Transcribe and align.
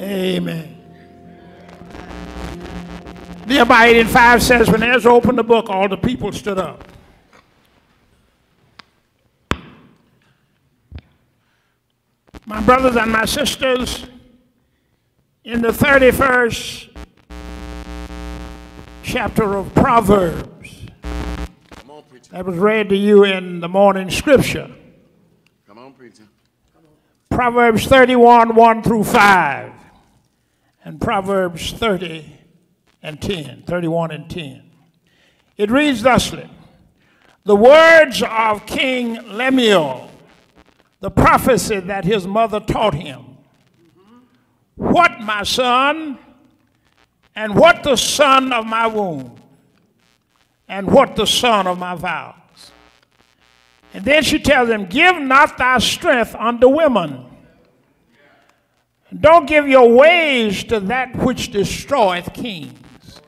Amen. 0.00 0.76
Nehemiah 3.46 3.90
8 3.90 4.00
and 4.00 4.10
5 4.10 4.42
says, 4.42 4.70
When 4.70 4.82
Ezra 4.82 5.12
opened 5.12 5.36
the 5.36 5.42
book, 5.42 5.68
all 5.68 5.88
the 5.88 5.96
people 5.98 6.32
stood 6.32 6.58
up. 6.58 6.84
My 12.46 12.60
brothers 12.62 12.96
and 12.96 13.12
my 13.12 13.26
sisters, 13.26 14.06
in 15.44 15.60
the 15.60 15.68
31st 15.68 16.96
chapter 19.02 19.56
of 19.56 19.74
Proverbs, 19.74 20.86
Come 21.70 21.90
on, 21.90 22.04
that 22.30 22.46
was 22.46 22.56
read 22.56 22.88
to 22.88 22.96
you 22.96 23.24
in 23.24 23.60
the 23.60 23.68
morning 23.68 24.08
scripture. 24.08 24.70
Come 25.66 25.78
on, 25.78 25.92
preacher. 25.92 26.22
Proverbs 27.28 27.86
31, 27.86 28.54
1 28.54 28.82
through 28.82 29.04
5, 29.04 29.79
and 30.84 31.00
Proverbs 31.00 31.72
30 31.72 32.38
and 33.02 33.20
10, 33.20 33.64
31 33.66 34.10
and 34.10 34.30
10. 34.30 34.70
It 35.56 35.70
reads 35.70 36.02
thusly 36.02 36.48
The 37.44 37.56
words 37.56 38.22
of 38.22 38.66
King 38.66 39.14
Lemuel, 39.36 40.10
the 41.00 41.10
prophecy 41.10 41.80
that 41.80 42.04
his 42.04 42.26
mother 42.26 42.60
taught 42.60 42.94
him. 42.94 43.24
What, 44.76 45.20
my 45.20 45.42
son, 45.42 46.18
and 47.34 47.54
what 47.54 47.82
the 47.82 47.96
son 47.96 48.52
of 48.52 48.66
my 48.66 48.86
womb, 48.86 49.36
and 50.68 50.90
what 50.90 51.16
the 51.16 51.26
son 51.26 51.66
of 51.66 51.78
my 51.78 51.94
vows. 51.94 52.36
And 53.92 54.04
then 54.04 54.22
she 54.22 54.38
tells 54.38 54.68
him, 54.68 54.86
Give 54.86 55.20
not 55.20 55.58
thy 55.58 55.78
strength 55.78 56.34
unto 56.34 56.68
women. 56.68 57.29
Don't 59.18 59.46
give 59.46 59.66
your 59.66 59.90
ways 59.92 60.62
to 60.64 60.80
that 60.80 61.16
which 61.16 61.50
destroyeth 61.50 62.32
kings. 62.32 63.20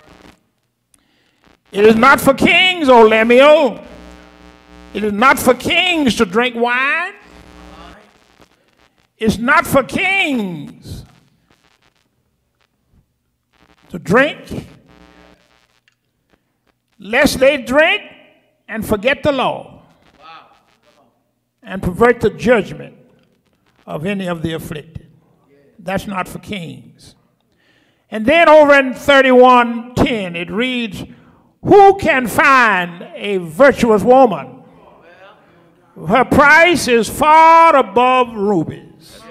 It 1.73 1.85
is 1.85 1.97
not 1.97 2.21
for 2.21 2.35
kings, 2.35 2.89
O 2.89 3.03
Lemuel. 3.03 3.83
It 4.95 5.05
is 5.05 5.13
not 5.13 5.39
for 5.39 5.55
kings 5.55 6.17
to 6.17 6.25
drink 6.25 6.55
wine. 6.55 7.15
It's 9.17 9.39
not 9.39 9.67
for 9.67 9.83
kings 9.83 11.05
to 13.89 13.99
drink, 13.99 14.67
lest 16.99 17.39
they 17.39 17.59
drink 17.59 18.03
and 18.69 18.87
forget 18.87 19.23
the 19.23 19.33
law 19.33 19.83
and 21.63 21.83
pervert 21.83 22.21
the 22.21 22.31
judgment 22.31 22.97
of 23.87 24.05
any 24.05 24.27
of 24.27 24.43
the 24.43 24.53
afflicted. 24.55 25.02
That's 25.83 26.07
not 26.07 26.29
for 26.29 26.39
kings. 26.39 27.17
And 28.11 28.25
then 28.27 28.49
over 28.49 28.75
in 28.75 28.95
31:10 28.95 30.37
it 30.37 30.51
reads, 30.51 31.05
"Who 31.65 31.95
can 31.97 32.27
find 32.27 33.09
a 33.15 33.39
virtuous 33.39 34.03
woman? 34.03 34.63
Her 36.09 36.25
price 36.25 36.89
is 36.89 37.09
far 37.09 37.75
above 37.77 38.35
rubies." 38.35 39.23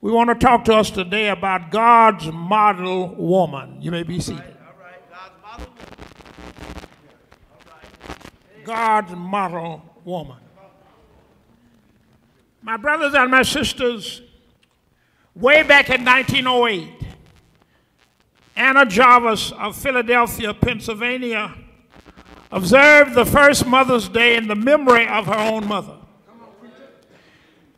We 0.00 0.10
want 0.10 0.30
to 0.30 0.34
talk 0.34 0.64
to 0.64 0.74
us 0.74 0.90
today 0.90 1.28
about 1.28 1.70
God's 1.70 2.30
model 2.32 3.14
woman. 3.14 3.80
You 3.80 3.92
may 3.92 4.02
be 4.02 4.18
seated. 4.18 4.56
God's 8.64 9.14
model 9.14 9.82
woman. 10.04 10.38
My 12.62 12.76
brothers 12.76 13.14
and 13.14 13.30
my 13.30 13.42
sisters, 13.42 14.22
way 15.34 15.62
back 15.62 15.90
in 15.90 16.04
1908, 16.04 17.06
Anna 18.54 18.86
Jarvis 18.86 19.52
of 19.52 19.76
Philadelphia, 19.76 20.52
Pennsylvania, 20.54 21.54
observed 22.50 23.14
the 23.14 23.24
first 23.24 23.66
Mother's 23.66 24.08
Day 24.08 24.36
in 24.36 24.46
the 24.46 24.54
memory 24.54 25.06
of 25.08 25.26
her 25.26 25.38
own 25.38 25.66
mother. 25.66 25.96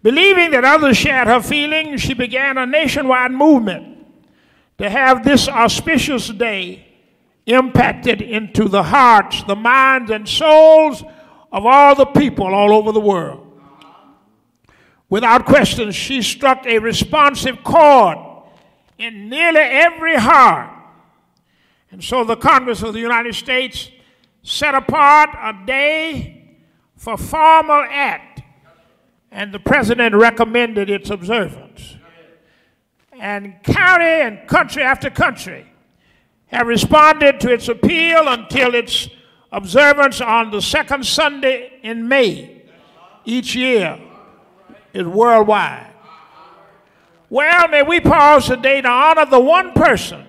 Believing 0.02 0.50
that 0.50 0.64
others 0.64 0.98
shared 0.98 1.28
her 1.28 1.40
feelings, 1.40 2.02
she 2.02 2.12
began 2.12 2.58
a 2.58 2.66
nationwide 2.66 3.32
movement 3.32 4.06
to 4.76 4.90
have 4.90 5.24
this 5.24 5.48
auspicious 5.48 6.28
day 6.28 6.86
impacted 7.46 8.20
into 8.20 8.68
the 8.68 8.82
hearts, 8.82 9.42
the 9.44 9.56
minds, 9.56 10.10
and 10.10 10.28
souls 10.28 11.02
of 11.52 11.64
all 11.64 11.94
the 11.94 12.04
people 12.06 12.46
all 12.46 12.74
over 12.74 12.92
the 12.92 13.00
world. 13.00 13.43
Without 15.14 15.46
question, 15.46 15.92
she 15.92 16.22
struck 16.22 16.66
a 16.66 16.80
responsive 16.80 17.62
chord 17.62 18.18
in 18.98 19.28
nearly 19.28 19.60
every 19.60 20.16
heart. 20.16 20.76
And 21.92 22.02
so 22.02 22.24
the 22.24 22.34
Congress 22.34 22.82
of 22.82 22.94
the 22.94 22.98
United 22.98 23.36
States 23.36 23.92
set 24.42 24.74
apart 24.74 25.30
a 25.40 25.64
day 25.64 26.56
for 26.96 27.16
formal 27.16 27.86
act, 27.88 28.42
and 29.30 29.54
the 29.54 29.60
President 29.60 30.16
recommended 30.16 30.90
its 30.90 31.10
observance. 31.10 31.96
And 33.20 33.62
county 33.62 34.04
and 34.04 34.48
country 34.48 34.82
after 34.82 35.10
country 35.10 35.64
have 36.46 36.66
responded 36.66 37.38
to 37.38 37.52
its 37.52 37.68
appeal 37.68 38.26
until 38.26 38.74
its 38.74 39.08
observance 39.52 40.20
on 40.20 40.50
the 40.50 40.60
second 40.60 41.06
Sunday 41.06 41.78
in 41.84 42.08
May 42.08 42.64
each 43.24 43.54
year 43.54 44.00
is 44.94 45.06
worldwide. 45.06 45.90
Well, 47.28 47.68
may 47.68 47.82
we 47.82 48.00
pause 48.00 48.46
today 48.46 48.80
to 48.80 48.88
honor 48.88 49.26
the 49.26 49.40
one 49.40 49.72
person 49.72 50.24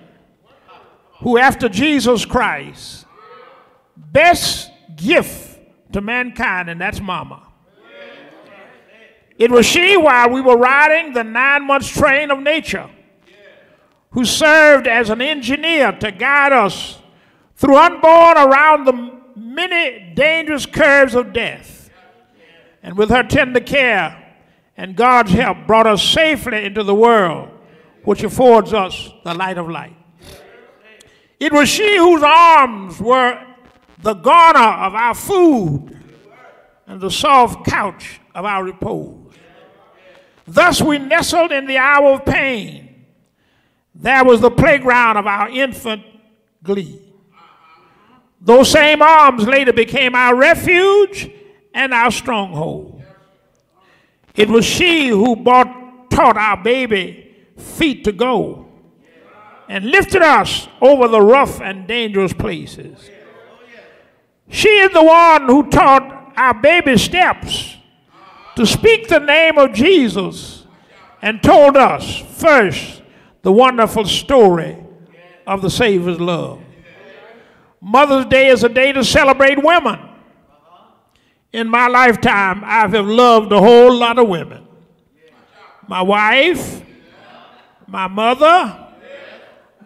who, 1.20 1.38
after 1.38 1.68
Jesus 1.68 2.24
Christ, 2.24 3.06
best 3.96 4.70
gift 4.96 5.58
to 5.92 6.00
mankind, 6.00 6.68
and 6.68 6.80
that's 6.80 7.00
Mama. 7.00 7.42
It 9.38 9.50
was 9.50 9.66
she, 9.66 9.96
while 9.96 10.30
we 10.30 10.40
were 10.40 10.56
riding 10.56 11.12
the 11.12 11.22
nine 11.22 11.66
months 11.66 11.88
train 11.88 12.30
of 12.30 12.40
nature, 12.40 12.90
who 14.10 14.24
served 14.24 14.86
as 14.86 15.10
an 15.10 15.20
engineer 15.20 15.92
to 15.92 16.10
guide 16.10 16.52
us 16.52 16.98
through 17.54 17.76
unborn 17.76 18.36
around 18.36 18.84
the 18.84 19.12
many 19.36 20.12
dangerous 20.14 20.66
curves 20.66 21.14
of 21.14 21.32
death. 21.32 21.90
And 22.82 22.96
with 22.96 23.10
her 23.10 23.22
tender 23.22 23.60
care, 23.60 24.25
and 24.76 24.96
God's 24.96 25.32
help 25.32 25.66
brought 25.66 25.86
us 25.86 26.02
safely 26.02 26.64
into 26.64 26.82
the 26.82 26.94
world, 26.94 27.50
which 28.04 28.22
affords 28.22 28.72
us 28.72 29.10
the 29.24 29.34
light 29.34 29.58
of 29.58 29.68
light. 29.68 29.96
It 31.40 31.52
was 31.52 31.68
she 31.68 31.96
whose 31.96 32.22
arms 32.22 33.00
were 33.00 33.42
the 34.02 34.14
garner 34.14 34.58
of 34.58 34.94
our 34.94 35.14
food 35.14 35.98
and 36.86 37.00
the 37.00 37.10
soft 37.10 37.66
couch 37.66 38.20
of 38.34 38.44
our 38.44 38.64
repose. 38.64 39.34
Thus 40.46 40.80
we 40.80 40.98
nestled 40.98 41.52
in 41.52 41.66
the 41.66 41.78
hour 41.78 42.12
of 42.12 42.24
pain. 42.24 43.04
There 43.94 44.24
was 44.24 44.40
the 44.40 44.50
playground 44.50 45.16
of 45.16 45.26
our 45.26 45.48
infant 45.48 46.02
glee. 46.62 47.00
Those 48.40 48.70
same 48.70 49.02
arms 49.02 49.46
later 49.46 49.72
became 49.72 50.14
our 50.14 50.36
refuge 50.36 51.30
and 51.74 51.92
our 51.92 52.10
stronghold. 52.10 52.95
It 54.36 54.50
was 54.50 54.64
she 54.64 55.08
who 55.08 55.42
taught 55.44 56.36
our 56.36 56.62
baby 56.62 57.34
feet 57.56 58.04
to 58.04 58.12
go 58.12 58.66
and 59.68 59.84
lifted 59.86 60.22
us 60.22 60.68
over 60.80 61.08
the 61.08 61.20
rough 61.20 61.60
and 61.60 61.86
dangerous 61.86 62.32
places. 62.32 63.10
She 64.48 64.68
is 64.68 64.92
the 64.92 65.02
one 65.02 65.46
who 65.46 65.68
taught 65.70 66.34
our 66.36 66.54
baby 66.54 66.96
steps 66.98 67.76
to 68.56 68.66
speak 68.66 69.08
the 69.08 69.18
name 69.18 69.58
of 69.58 69.72
Jesus 69.72 70.66
and 71.22 71.42
told 71.42 71.76
us 71.76 72.18
first 72.36 73.02
the 73.42 73.52
wonderful 73.52 74.04
story 74.04 74.76
of 75.46 75.62
the 75.62 75.70
Savior's 75.70 76.20
love. 76.20 76.60
Mother's 77.80 78.26
Day 78.26 78.48
is 78.48 78.64
a 78.64 78.68
day 78.68 78.92
to 78.92 79.04
celebrate 79.04 79.62
women. 79.62 80.05
In 81.56 81.70
my 81.70 81.88
lifetime, 81.88 82.62
I 82.64 82.80
have 82.80 82.92
loved 82.92 83.50
a 83.50 83.58
whole 83.58 83.90
lot 83.90 84.18
of 84.18 84.28
women. 84.28 84.62
My 85.88 86.02
wife, 86.02 86.82
my 87.86 88.06
mother, 88.08 88.90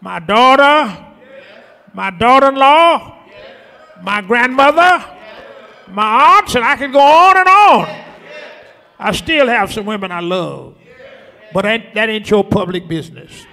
my 0.00 0.18
daughter, 0.18 1.06
my 1.94 2.10
daughter 2.10 2.48
in 2.48 2.56
law, 2.56 3.18
my 4.02 4.20
grandmother, 4.20 5.04
my 5.86 6.38
aunts, 6.38 6.56
and 6.56 6.64
I 6.64 6.74
can 6.74 6.90
go 6.90 6.98
on 6.98 7.36
and 7.36 7.48
on. 7.48 8.04
I 8.98 9.12
still 9.12 9.46
have 9.46 9.72
some 9.72 9.86
women 9.86 10.10
I 10.10 10.18
love, 10.18 10.74
but 11.54 11.62
that 11.62 12.08
ain't 12.08 12.28
your 12.28 12.42
public 12.42 12.88
business. 12.88 13.46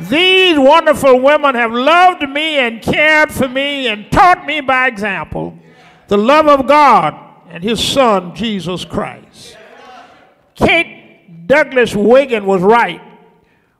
These 0.00 0.58
wonderful 0.58 1.20
women 1.20 1.54
have 1.54 1.70
loved 1.70 2.28
me 2.28 2.58
and 2.58 2.82
cared 2.82 3.30
for 3.30 3.46
me 3.46 3.86
and 3.86 4.10
taught 4.10 4.44
me 4.44 4.60
by 4.60 4.88
example 4.88 5.61
the 6.08 6.16
love 6.16 6.46
of 6.46 6.66
God 6.66 7.14
and 7.48 7.62
His 7.62 7.82
Son, 7.86 8.34
Jesus 8.34 8.84
Christ. 8.84 9.56
Kate 10.54 11.46
Douglas 11.46 11.94
Wiggin 11.94 12.46
was 12.46 12.62
right 12.62 13.00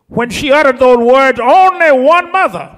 when 0.09 0.29
she 0.29 0.53
uttered 0.53 0.79
those 0.79 0.99
words, 0.99 1.41
only 1.41 1.91
one 1.91 2.31
mother. 2.31 2.77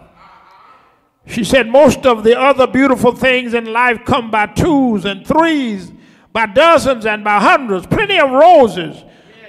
She 1.26 1.42
said, 1.42 1.68
Most 1.68 2.06
of 2.06 2.22
the 2.22 2.38
other 2.38 2.66
beautiful 2.66 3.12
things 3.12 3.54
in 3.54 3.72
life 3.72 4.04
come 4.04 4.30
by 4.30 4.46
twos 4.46 5.04
and 5.04 5.26
threes, 5.26 5.92
by 6.32 6.46
dozens 6.46 7.06
and 7.06 7.24
by 7.24 7.40
hundreds. 7.40 7.86
Plenty 7.86 8.18
of 8.20 8.30
roses, 8.30 9.02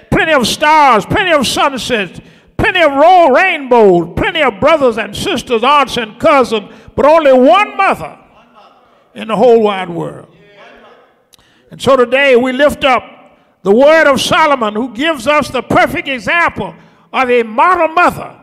plenty 0.09 0.33
of 0.33 0.47
stars, 0.47 1.05
plenty 1.05 1.31
of 1.31 1.45
sunsets, 1.45 2.19
plenty 2.57 2.81
of 2.81 2.91
rainbows, 3.31 4.13
plenty 4.15 4.41
of 4.41 4.59
brothers 4.59 4.97
and 4.97 5.15
sisters, 5.15 5.63
aunts 5.63 5.97
and 5.97 6.19
cousins, 6.19 6.71
but 6.95 7.05
only 7.05 7.33
one 7.33 7.77
mother 7.77 8.17
in 9.15 9.29
the 9.29 9.35
whole 9.35 9.61
wide 9.61 9.89
world. 9.89 10.27
And 11.71 11.81
so 11.81 11.95
today 11.95 12.35
we 12.35 12.51
lift 12.51 12.83
up 12.83 13.03
the 13.63 13.73
word 13.73 14.07
of 14.07 14.21
Solomon, 14.21 14.75
who 14.75 14.93
gives 14.93 15.25
us 15.25 15.49
the 15.49 15.63
perfect 15.63 16.07
example 16.07 16.75
of 17.11 17.29
a 17.29 17.41
model 17.41 17.87
mother. 17.87 18.39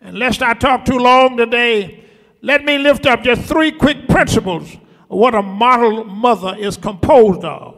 And 0.00 0.18
lest 0.18 0.42
I 0.42 0.54
talk 0.54 0.84
too 0.84 0.98
long 0.98 1.36
today, 1.36 2.04
let 2.42 2.64
me 2.64 2.78
lift 2.78 3.06
up 3.06 3.22
just 3.22 3.42
three 3.42 3.70
quick 3.70 4.08
principles 4.08 4.74
of 4.74 5.18
what 5.18 5.34
a 5.34 5.42
model 5.42 6.04
mother 6.04 6.56
is 6.58 6.76
composed 6.76 7.44
of. 7.44 7.76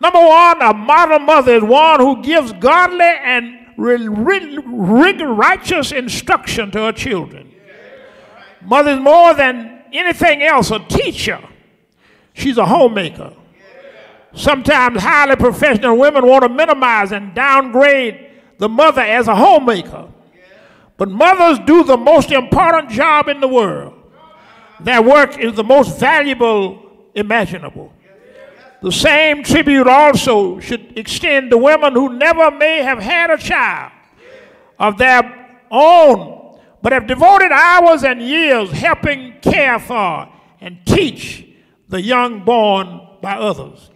Number 0.00 0.18
one, 0.18 0.62
a 0.62 0.74
model 0.74 1.20
mother 1.20 1.56
is 1.56 1.62
one 1.62 2.00
who 2.00 2.22
gives 2.22 2.52
godly 2.54 3.04
and 3.04 3.58
rigorous 3.76 5.92
instruction 5.92 6.70
to 6.70 6.80
her 6.80 6.92
children. 6.92 7.52
Mother 8.62 8.92
is 8.92 9.00
more 9.00 9.34
than 9.34 9.75
anything 9.98 10.42
else 10.42 10.70
a 10.70 10.78
teacher. 10.78 11.40
She's 12.34 12.58
a 12.58 12.66
homemaker. 12.66 13.32
Sometimes 14.34 15.02
highly 15.02 15.36
professional 15.36 15.96
women 15.96 16.26
want 16.26 16.42
to 16.42 16.48
minimize 16.48 17.12
and 17.12 17.34
downgrade 17.34 18.30
the 18.58 18.68
mother 18.68 19.00
as 19.00 19.28
a 19.28 19.34
homemaker. 19.34 20.08
But 20.98 21.10
mothers 21.10 21.58
do 21.66 21.84
the 21.84 21.96
most 21.96 22.30
important 22.30 22.90
job 22.90 23.28
in 23.28 23.40
the 23.40 23.48
world. 23.48 23.94
Their 24.80 25.02
work 25.02 25.38
is 25.38 25.54
the 25.54 25.64
most 25.64 25.98
valuable 25.98 26.82
imaginable. 27.14 27.92
The 28.82 28.92
same 28.92 29.42
tribute 29.42 29.86
also 29.88 30.60
should 30.60 30.98
extend 30.98 31.50
to 31.50 31.58
women 31.58 31.94
who 31.94 32.12
never 32.12 32.50
may 32.50 32.82
have 32.82 32.98
had 32.98 33.30
a 33.30 33.38
child 33.38 33.92
of 34.78 34.98
their 34.98 35.48
own, 35.70 36.35
but 36.86 36.92
have 36.92 37.08
devoted 37.08 37.50
hours 37.50 38.04
and 38.04 38.22
years 38.22 38.70
helping 38.70 39.34
care 39.40 39.76
for 39.76 40.28
and 40.60 40.78
teach 40.86 41.44
the 41.88 42.00
young 42.00 42.44
born 42.44 43.00
by 43.20 43.32
others 43.32 43.90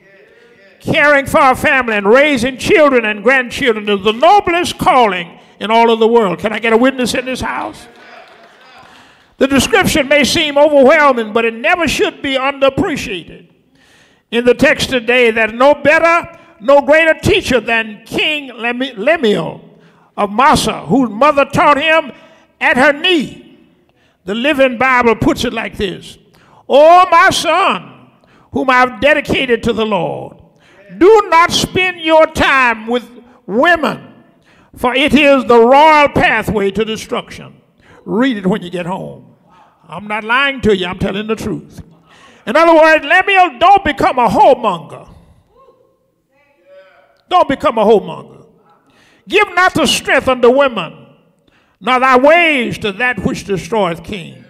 caring 0.81 1.25
for 1.25 1.39
our 1.39 1.55
family 1.55 1.95
and 1.95 2.05
raising 2.05 2.59
children 2.59 3.05
and 3.05 3.23
grandchildren 3.23 3.89
is 3.89 4.03
the 4.03 4.13
noblest 4.13 4.77
calling 4.77 5.39
in 5.61 5.71
all 5.71 5.93
of 5.93 6.01
the 6.01 6.09
world. 6.09 6.41
Can 6.41 6.53
I 6.53 6.59
get 6.59 6.73
a 6.73 6.77
witness 6.77 7.15
in 7.15 7.27
this 7.27 7.41
house? 7.41 7.87
The 9.37 9.47
description 9.47 10.09
may 10.09 10.25
seem 10.25 10.59
overwhelming, 10.59 11.33
but 11.33 11.45
it 11.45 11.55
never 11.55 11.87
should 11.87 12.21
be 12.21 12.35
underappreciated. 12.35 13.53
In 14.33 14.45
the 14.45 14.55
text 14.55 14.91
today, 14.91 15.31
there's 15.31 15.53
no 15.53 15.77
better, 15.77 16.37
no 16.59 16.83
greater 16.83 17.15
teacher 17.21 17.61
than 17.61 18.03
King 18.05 18.49
Lemuel 18.49 19.79
of 20.17 20.33
Massa, 20.33 20.87
whose 20.87 21.09
mother 21.09 21.45
taught 21.45 21.81
him 21.81 22.11
at 22.61 22.77
her 22.77 22.93
knee. 22.93 23.59
The 24.25 24.35
Living 24.35 24.79
Bible 24.79 25.17
puts 25.17 25.45
it 25.45 25.53
like 25.53 25.77
this 25.77 26.19
Oh, 26.69 27.07
my 27.11 27.31
son, 27.31 28.11
whom 28.53 28.71
I've 28.71 29.01
dedicated 29.01 29.63
to 29.65 29.73
the 29.73 29.87
Lord 29.87 30.41
do 30.99 31.29
not 31.29 31.53
spend 31.53 32.01
your 32.01 32.27
time 32.27 32.87
with 32.87 33.09
women, 33.47 34.25
for 34.77 34.95
it 34.95 35.15
is 35.15 35.45
the 35.45 35.59
royal 35.59 36.09
pathway 36.09 36.71
to 36.73 36.85
destruction. 36.85 37.61
Read 38.05 38.39
it 38.39 38.47
when 38.47 38.63
you 38.63 38.71
get 38.71 38.87
home. 38.87 39.37
I'm 39.87 40.07
not 40.07 40.25
lying 40.25 40.61
to 40.63 40.77
you, 40.77 40.87
I'm 40.87 40.99
telling 40.99 41.27
the 41.27 41.37
truth. 41.37 41.83
In 42.47 42.57
other 42.57 42.75
words, 42.75 43.05
Lemuel, 43.05 43.59
don't 43.59 43.85
become 43.85 44.19
a 44.19 44.29
whoremonger. 44.29 45.09
Don't 47.29 47.49
become 47.49 47.79
a 47.79 47.85
whoremonger. 47.85 48.47
Give 49.29 49.47
not 49.55 49.75
the 49.75 49.87
strength 49.87 50.27
unto 50.27 50.51
women, 50.51 51.00
nor 51.81 52.01
thy 52.01 52.19
ways 52.19 52.79
to 52.79 52.93
that 52.93 53.25
which 53.25 53.45
destroyeth 53.45 54.05
king. 54.05 54.45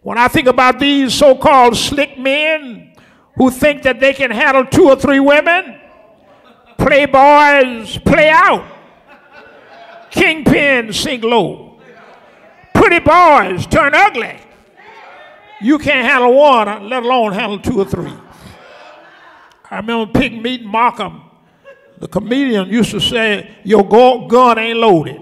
When 0.00 0.18
I 0.18 0.28
think 0.28 0.48
about 0.48 0.78
these 0.78 1.14
so 1.14 1.36
called 1.36 1.76
slick 1.76 2.18
men, 2.18 2.92
who 3.36 3.50
think 3.50 3.82
that 3.82 4.00
they 4.00 4.12
can 4.12 4.30
handle 4.30 4.64
two 4.66 4.88
or 4.88 4.96
three 4.96 5.20
women. 5.20 5.78
Playboys 6.78 8.04
play 8.04 8.28
out. 8.28 8.64
Kingpins 10.10 10.94
sink 10.94 11.24
low. 11.24 11.80
Pretty 12.74 12.98
boys 12.98 13.66
turn 13.66 13.94
ugly. 13.94 14.38
You 15.60 15.78
can't 15.78 16.06
handle 16.06 16.34
one, 16.34 16.88
let 16.88 17.02
alone 17.02 17.32
handle 17.32 17.58
two 17.58 17.80
or 17.80 17.84
three. 17.84 18.12
I 19.70 19.76
remember 19.76 20.12
Pigmeat 20.12 20.64
Markham, 20.64 21.22
the 21.98 22.08
comedian, 22.08 22.68
used 22.68 22.90
to 22.90 23.00
say, 23.00 23.54
Your 23.64 23.88
gun 24.28 24.58
ain't 24.58 24.78
loaded. 24.78 25.20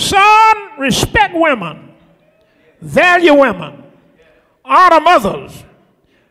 Son, 0.00 0.56
respect 0.78 1.34
women, 1.34 1.94
value 2.80 3.34
women, 3.34 3.84
honor 4.64 5.00
mothers, 5.00 5.64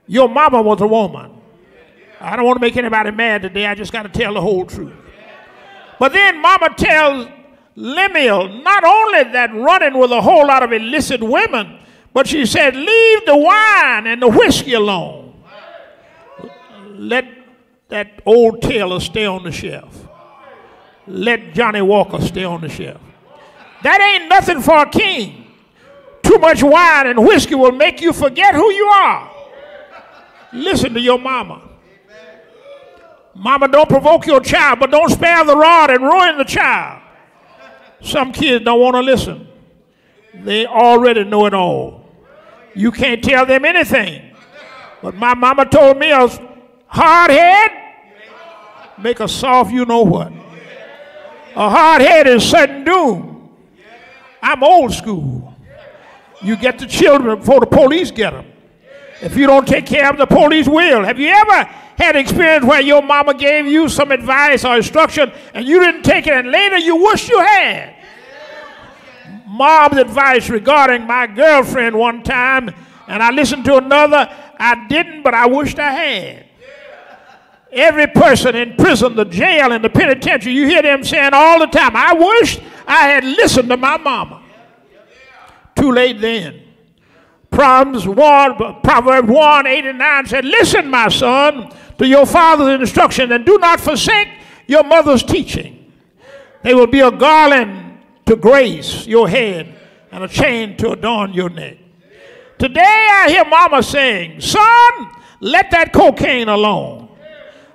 your 0.07 0.27
mama 0.27 0.61
was 0.61 0.81
a 0.81 0.87
woman. 0.87 1.31
I 2.19 2.35
don't 2.35 2.45
want 2.45 2.57
to 2.57 2.61
make 2.61 2.75
anybody 2.75 3.11
mad 3.11 3.43
today. 3.43 3.67
I 3.67 3.75
just 3.75 3.93
got 3.93 4.03
to 4.03 4.09
tell 4.09 4.33
the 4.33 4.41
whole 4.41 4.65
truth. 4.65 4.93
But 5.99 6.13
then 6.13 6.41
mama 6.41 6.73
tells 6.75 7.27
Lemuel 7.75 8.61
not 8.63 8.83
only 8.83 9.23
that 9.31 9.53
running 9.53 9.97
with 9.97 10.11
a 10.11 10.21
whole 10.21 10.47
lot 10.47 10.63
of 10.63 10.73
illicit 10.73 11.21
women, 11.21 11.79
but 12.11 12.27
she 12.27 12.45
said, 12.45 12.75
Leave 12.75 13.25
the 13.25 13.37
wine 13.37 14.07
and 14.07 14.21
the 14.21 14.27
whiskey 14.27 14.73
alone. 14.73 15.43
Let 16.87 17.25
that 17.89 18.21
old 18.25 18.61
Taylor 18.61 18.99
stay 18.99 19.25
on 19.25 19.43
the 19.43 19.51
shelf. 19.51 20.07
Let 21.07 21.53
Johnnie 21.53 21.81
Walker 21.81 22.19
stay 22.21 22.43
on 22.43 22.61
the 22.61 22.69
shelf. 22.69 23.01
That 23.83 24.01
ain't 24.01 24.29
nothing 24.29 24.61
for 24.61 24.77
a 24.81 24.89
king. 24.89 25.47
Too 26.23 26.37
much 26.37 26.61
wine 26.61 27.07
and 27.07 27.25
whiskey 27.25 27.55
will 27.55 27.71
make 27.71 28.01
you 28.01 28.13
forget 28.13 28.53
who 28.53 28.71
you 28.71 28.85
are. 28.85 29.31
Listen 30.53 30.93
to 30.93 30.99
your 30.99 31.19
mama. 31.19 31.61
Mama, 33.35 33.67
don't 33.67 33.87
provoke 33.87 34.25
your 34.25 34.41
child, 34.41 34.79
but 34.79 34.91
don't 34.91 35.09
spare 35.09 35.45
the 35.45 35.55
rod 35.55 35.91
and 35.91 36.03
ruin 36.03 36.37
the 36.37 36.43
child. 36.43 37.01
Some 38.01 38.31
kids 38.31 38.65
don't 38.65 38.79
want 38.79 38.95
to 38.95 39.01
listen. 39.01 39.47
They 40.33 40.65
already 40.65 41.23
know 41.23 41.45
it 41.45 41.53
all. 41.53 42.09
You 42.75 42.91
can't 42.91 43.23
tell 43.23 43.45
them 43.45 43.65
anything. 43.65 44.35
But 45.01 45.15
my 45.15 45.33
mama 45.33 45.65
told 45.65 45.97
me 45.97 46.11
a 46.11 46.27
hard 46.87 47.31
head 47.31 47.71
make 49.01 49.19
a 49.19 49.27
soft 49.27 49.71
you 49.71 49.85
know 49.85 50.01
what. 50.01 50.31
A 51.55 51.69
hard 51.69 52.01
head 52.01 52.27
is 52.27 52.47
sudden 52.47 52.83
doom. 52.83 53.28
I'm 54.41 54.63
old 54.63 54.93
school. 54.93 55.53
You 56.41 56.55
get 56.55 56.79
the 56.79 56.87
children 56.87 57.39
before 57.39 57.59
the 57.59 57.65
police 57.65 58.11
get 58.11 58.31
them. 58.31 58.45
If 59.21 59.35
you 59.35 59.47
don't 59.47 59.67
take 59.67 59.85
care 59.85 60.09
of 60.09 60.17
them, 60.17 60.27
the 60.29 60.35
police 60.35 60.67
will. 60.67 61.03
Have 61.03 61.19
you 61.19 61.27
ever 61.27 61.63
had 61.97 62.15
experience 62.15 62.65
where 62.65 62.81
your 62.81 63.01
mama 63.01 63.33
gave 63.33 63.65
you 63.65 63.89
some 63.89 64.11
advice 64.11 64.63
or 64.63 64.77
instruction 64.77 65.31
and 65.53 65.67
you 65.67 65.81
didn't 65.81 66.03
take 66.03 66.27
it 66.27 66.33
and 66.33 66.49
later 66.49 66.77
you 66.77 66.95
wish 66.95 67.27
you 67.27 67.39
had? 67.39 67.95
Mom's 69.45 69.97
advice 69.97 70.49
regarding 70.49 71.05
my 71.05 71.27
girlfriend 71.27 71.97
one 71.97 72.23
time, 72.23 72.69
and 73.07 73.21
I 73.21 73.31
listened 73.31 73.65
to 73.65 73.75
another. 73.75 74.29
I 74.57 74.87
didn't, 74.87 75.23
but 75.23 75.33
I 75.33 75.47
wished 75.47 75.79
I 75.79 75.91
had. 75.91 76.45
Every 77.71 78.07
person 78.07 78.55
in 78.55 78.75
prison, 78.75 79.15
the 79.15 79.25
jail, 79.25 79.73
and 79.73 79.83
the 79.83 79.89
penitentiary, 79.89 80.53
you 80.53 80.65
hear 80.65 80.81
them 80.81 81.03
saying 81.03 81.31
all 81.33 81.59
the 81.59 81.67
time, 81.67 81.95
I 81.95 82.13
wished 82.13 82.61
I 82.89 83.07
had 83.07 83.23
listened 83.23 83.69
to 83.69 83.77
my 83.77 83.97
mama. 83.97 84.43
Too 85.75 85.91
late 85.91 86.19
then. 86.19 86.63
Proverbs 87.51 88.07
1, 88.07 88.81
Proverbs 88.81 89.29
1 89.29 89.67
8 89.67 89.85
and 89.85 89.99
9 89.99 90.25
said, 90.25 90.45
Listen, 90.45 90.89
my 90.89 91.07
son, 91.07 91.71
to 91.97 92.07
your 92.07 92.25
father's 92.25 92.79
instruction, 92.81 93.31
and 93.31 93.45
do 93.45 93.57
not 93.59 93.79
forsake 93.79 94.27
your 94.67 94.83
mother's 94.83 95.23
teaching. 95.23 95.93
They 96.63 96.73
will 96.73 96.87
be 96.87 96.99
a 96.99 97.11
garland 97.11 97.99
to 98.25 98.35
grace 98.35 99.07
your 99.07 99.29
head 99.29 99.75
and 100.11 100.23
a 100.23 100.27
chain 100.27 100.75
to 100.77 100.91
adorn 100.91 101.33
your 101.33 101.49
neck. 101.49 101.77
Today 102.57 102.81
I 103.11 103.29
hear 103.29 103.45
mama 103.45 103.81
saying, 103.83 104.41
Son, 104.41 105.09
let 105.39 105.71
that 105.71 105.93
cocaine 105.93 106.49
alone. 106.49 107.09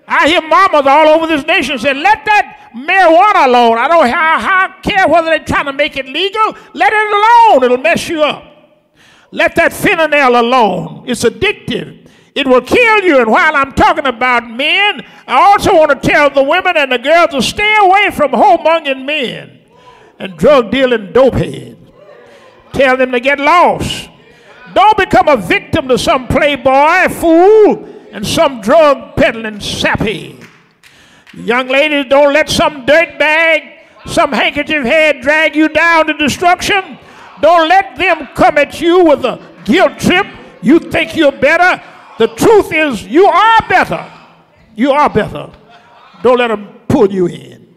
I 0.06 0.28
hear 0.28 0.42
mamas 0.42 0.86
all 0.86 1.08
over 1.08 1.26
this 1.26 1.46
nation 1.46 1.78
say, 1.78 1.94
let 1.94 2.24
that 2.26 2.53
marijuana 2.74 3.46
alone. 3.46 3.78
I 3.78 3.88
don't 3.88 4.82
care 4.82 5.08
whether 5.08 5.30
they're 5.30 5.44
trying 5.44 5.66
to 5.66 5.72
make 5.72 5.96
it 5.96 6.06
legal. 6.06 6.56
Let 6.72 6.92
it 6.92 7.12
alone. 7.12 7.64
It'll 7.64 7.82
mess 7.82 8.08
you 8.08 8.22
up. 8.22 8.44
Let 9.30 9.54
that 9.56 9.72
fentanyl 9.72 10.38
alone. 10.38 11.04
It's 11.06 11.24
addictive. 11.24 12.08
It 12.34 12.46
will 12.46 12.60
kill 12.60 13.00
you. 13.04 13.20
And 13.20 13.30
while 13.30 13.54
I'm 13.54 13.72
talking 13.72 14.06
about 14.06 14.48
men, 14.48 15.06
I 15.26 15.52
also 15.52 15.74
want 15.74 15.90
to 15.90 16.08
tell 16.08 16.30
the 16.30 16.42
women 16.42 16.76
and 16.76 16.90
the 16.90 16.98
girls 16.98 17.30
to 17.30 17.42
stay 17.42 17.76
away 17.80 18.10
from 18.10 18.32
homongering 18.32 19.04
men 19.04 19.60
and 20.18 20.36
drug 20.36 20.70
dealing 20.70 21.12
dopeheads. 21.12 21.78
Tell 22.72 22.96
them 22.96 23.12
to 23.12 23.20
get 23.20 23.38
lost. 23.38 24.10
Don't 24.74 24.98
become 24.98 25.28
a 25.28 25.36
victim 25.36 25.86
to 25.88 25.96
some 25.96 26.26
playboy, 26.26 27.08
fool, 27.08 27.88
and 28.10 28.26
some 28.26 28.60
drug 28.60 29.14
peddling 29.14 29.58
saphead. 29.58 30.44
Young 31.36 31.68
ladies, 31.68 32.06
don't 32.08 32.32
let 32.32 32.48
some 32.48 32.86
dirt 32.86 33.18
bag, 33.18 33.86
some 34.06 34.32
handkerchief 34.32 34.84
head 34.84 35.20
drag 35.20 35.56
you 35.56 35.68
down 35.68 36.06
to 36.06 36.14
destruction. 36.14 36.98
Don't 37.40 37.68
let 37.68 37.96
them 37.96 38.28
come 38.34 38.58
at 38.58 38.80
you 38.80 39.04
with 39.04 39.24
a 39.24 39.44
guilt 39.64 39.98
trip. 39.98 40.26
You 40.62 40.78
think 40.78 41.16
you're 41.16 41.32
better. 41.32 41.82
The 42.18 42.28
truth 42.28 42.72
is, 42.72 43.04
you 43.04 43.26
are 43.26 43.68
better. 43.68 44.10
You 44.76 44.92
are 44.92 45.10
better. 45.10 45.50
Don't 46.22 46.38
let 46.38 46.48
them 46.48 46.80
pull 46.88 47.12
you 47.12 47.26
in. 47.26 47.74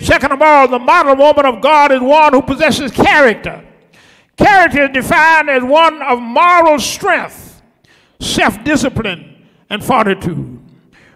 Second 0.00 0.32
of 0.32 0.42
all, 0.42 0.68
the 0.68 0.78
model 0.78 1.16
woman 1.16 1.44
of 1.44 1.60
God 1.60 1.92
is 1.92 2.00
one 2.00 2.32
who 2.32 2.42
possesses 2.42 2.90
character. 2.90 3.64
Character 4.36 4.84
is 4.84 4.90
defined 4.90 5.50
as 5.50 5.62
one 5.62 6.00
of 6.02 6.20
moral 6.20 6.78
strength, 6.78 7.60
self 8.20 8.62
discipline, 8.64 9.46
and 9.68 9.84
fortitude. 9.84 10.58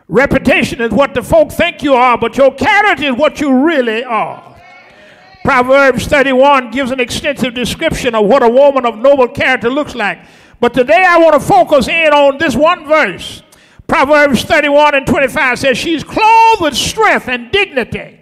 Reputation 0.09 0.81
is 0.81 0.91
what 0.91 1.15
the 1.15 1.23
folk 1.23 1.53
think 1.53 1.83
you 1.83 1.95
are, 1.95 2.19
but 2.19 2.37
your 2.37 2.53
character 2.55 3.05
is 3.05 3.15
what 3.15 3.41
you 3.41 3.65
really 3.65 4.05
are. 4.05 4.53
Proverbs 5.45 6.07
31 6.07 6.71
gives 6.71 6.91
an 6.91 7.01
extensive 7.01 7.55
description 7.55 8.15
of 8.15 8.27
what 8.27 8.43
a 8.43 8.49
woman 8.49 8.87
of 8.87 8.97
noble 8.99 9.29
character 9.29 9.71
looks 9.71 9.95
like. 9.95 10.21
But 10.61 10.75
today 10.75 11.05
I 11.07 11.19
want 11.19 11.35
to 11.35 11.41
focus 11.41 11.89
in 11.89 12.13
on 12.13 12.39
this 12.39 12.55
one 12.55 12.87
verse. 12.87 13.43
Proverbs 13.89 14.45
31 14.45 14.95
and 14.95 15.07
25 15.07 15.59
says, 15.59 15.77
She's 15.77 16.05
clothed 16.05 16.63
with 16.63 16.75
strength 16.75 17.29
and 17.29 17.51
dignity. 17.51 18.21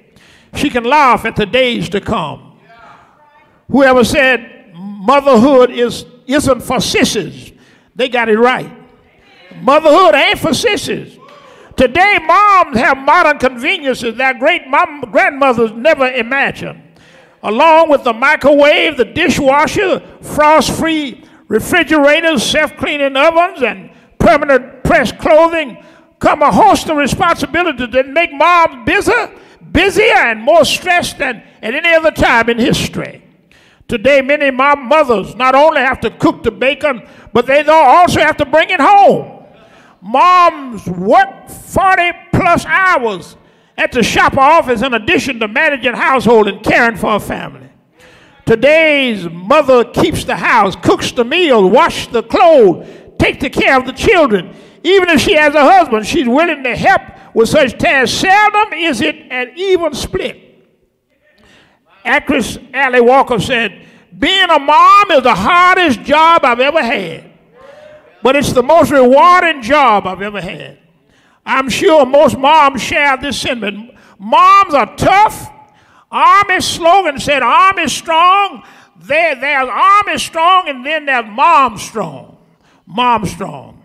She 0.55 0.71
can 0.71 0.85
laugh 0.85 1.25
at 1.25 1.37
the 1.37 1.47
days 1.47 1.89
to 1.91 2.01
come. 2.01 2.59
Whoever 3.71 4.03
said 4.03 4.73
motherhood 4.75 5.71
is, 5.71 6.05
isn't 6.27 6.63
for 6.63 6.81
sissies, 6.81 7.53
they 7.95 8.09
got 8.09 8.29
it 8.29 8.39
right. 8.39 8.71
Motherhood 9.61 10.15
ain't 10.15 10.39
for 10.39 10.55
sissies. 10.55 11.20
Today, 11.81 12.19
moms 12.27 12.77
have 12.77 12.99
modern 12.99 13.39
conveniences 13.39 14.15
that 14.19 14.39
great 14.39 14.69
mom, 14.69 15.01
grandmothers 15.11 15.73
never 15.73 16.11
imagined. 16.13 16.83
Along 17.43 17.89
with 17.89 18.05
the 18.05 18.13
microwave, 18.13 18.99
the 18.99 19.07
dishwasher, 19.07 20.01
frost 20.21 20.79
free 20.79 21.25
refrigerators, 21.49 22.43
self 22.43 22.77
cleaning 22.77 23.17
ovens, 23.17 23.63
and 23.63 23.91
permanent 24.19 24.85
press 24.85 25.11
clothing, 25.11 25.83
come 26.19 26.43
a 26.43 26.53
host 26.53 26.91
of 26.91 26.99
responsibilities 26.99 27.89
that 27.93 28.09
make 28.09 28.31
moms 28.31 28.85
busier, 28.85 29.35
busier 29.73 30.17
and 30.17 30.43
more 30.43 30.67
stressed 30.67 31.17
than 31.17 31.43
at 31.63 31.73
any 31.73 31.95
other 31.95 32.11
time 32.11 32.51
in 32.51 32.59
history. 32.59 33.25
Today, 33.89 34.21
many 34.21 34.51
mom 34.51 34.87
mothers 34.87 35.35
not 35.35 35.55
only 35.55 35.81
have 35.81 36.01
to 36.01 36.11
cook 36.11 36.43
the 36.43 36.51
bacon, 36.51 37.09
but 37.33 37.47
they 37.47 37.63
also 37.63 38.21
have 38.21 38.37
to 38.37 38.45
bring 38.45 38.69
it 38.69 38.81
home. 38.81 39.40
Moms 40.01 40.87
work 40.87 41.49
40 41.49 42.13
plus 42.33 42.65
hours 42.65 43.37
at 43.77 43.93
the 43.93 44.03
shop 44.03 44.37
office 44.37 44.83
in 44.83 44.95
addition 44.95 45.39
to 45.41 45.49
managing 45.49 45.95
household 45.95 46.49
and 46.49 46.63
caring 46.63 46.97
for 46.97 47.17
a 47.17 47.21
family. 47.21 47.69
Today's 48.47 49.29
mother 49.29 49.85
keeps 49.85 50.25
the 50.25 50.37
house, 50.37 50.75
cooks 50.77 51.13
the 51.13 51.25
meal, 51.25 51.69
washes 51.69 52.09
the 52.09 52.23
clothes, 52.23 52.89
takes 53.19 53.41
the 53.41 53.51
care 53.51 53.79
of 53.79 53.87
the 53.87 53.93
children. 53.93 54.55
Even 54.83 55.11
if 55.11 55.21
she 55.21 55.35
has 55.35 55.55
a 55.55 55.63
husband, 55.63 56.07
she's 56.07 56.27
willing 56.27 56.65
to 56.65 56.75
help 56.75 57.03
with 57.35 57.49
such 57.49 57.79
tasks. 57.79 58.19
Seldom 58.19 58.73
is 58.73 59.01
it 59.03 59.17
an 59.31 59.53
even 59.55 59.95
split. 59.95 60.67
Actress 62.05 62.59
Ali 62.75 63.01
Walker 63.03 63.39
said, 63.39 63.87
Being 64.19 64.51
a 64.51 64.59
mom 64.59 65.11
is 65.11 65.23
the 65.23 65.35
hardest 65.35 66.03
job 66.03 66.45
I've 66.45 66.61
ever 66.61 66.83
had 66.83 67.30
but 68.23 68.37
it's 68.37 68.53
the 68.53 68.63
most 68.63 68.91
rewarding 68.91 69.63
job 69.63 70.07
I've 70.07 70.23
ever 70.23 70.41
had. 70.41 70.79
I'm 71.45 71.69
sure 71.69 72.05
most 72.05 72.37
moms 72.37 72.83
share 72.83 73.17
this 73.17 73.41
sentiment. 73.41 73.95
Moms 74.19 74.75
are 74.75 74.95
tough. 74.97 75.51
Army 76.11 76.61
slogan 76.61 77.19
said, 77.19 77.43
Army 77.43 77.89
strong. 77.89 78.63
There, 78.97 79.35
there's 79.35 79.69
Army 79.69 80.19
strong, 80.19 80.69
and 80.69 80.85
then 80.85 81.07
there's 81.07 81.25
Mom 81.27 81.79
strong. 81.79 82.37
Mom 82.87 83.25
strong. 83.25 83.83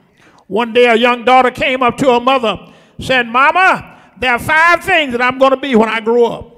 One 0.47 0.73
day, 0.73 0.85
a 0.85 0.95
young 0.95 1.23
daughter 1.23 1.51
came 1.51 1.81
up 1.81 1.97
to 1.97 2.11
her 2.13 2.19
mother, 2.19 2.73
said, 2.99 3.27
Mama, 3.27 3.99
there 4.19 4.33
are 4.33 4.39
five 4.39 4.83
things 4.83 5.13
that 5.13 5.21
I'm 5.21 5.39
going 5.39 5.51
to 5.51 5.57
be 5.57 5.75
when 5.75 5.89
I 5.89 6.01
grow 6.01 6.25
up. 6.25 6.51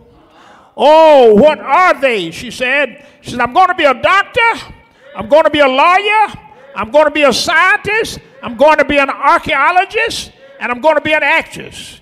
Oh, 0.75 1.33
what 1.33 1.59
are 1.59 1.99
they? 1.99 2.31
She 2.31 2.51
said. 2.51 3.05
She 3.21 3.31
said, 3.31 3.39
I'm 3.39 3.53
going 3.53 3.67
to 3.67 3.75
be 3.75 3.85
a 3.85 3.93
doctor. 3.93 4.73
I'm 5.15 5.27
going 5.27 5.43
to 5.43 5.49
be 5.49 5.59
a 5.59 5.67
lawyer. 5.67 6.46
I'm 6.77 6.91
going 6.91 7.05
to 7.05 7.11
be 7.11 7.23
a 7.23 7.33
scientist, 7.33 8.19
I'm 8.43 8.55
going 8.55 8.77
to 8.77 8.85
be 8.85 8.99
an 8.99 9.09
archaeologist, 9.09 10.31
and 10.59 10.71
I'm 10.71 10.79
going 10.79 10.93
to 10.93 11.01
be 11.01 11.11
an 11.11 11.23
actress. 11.23 11.99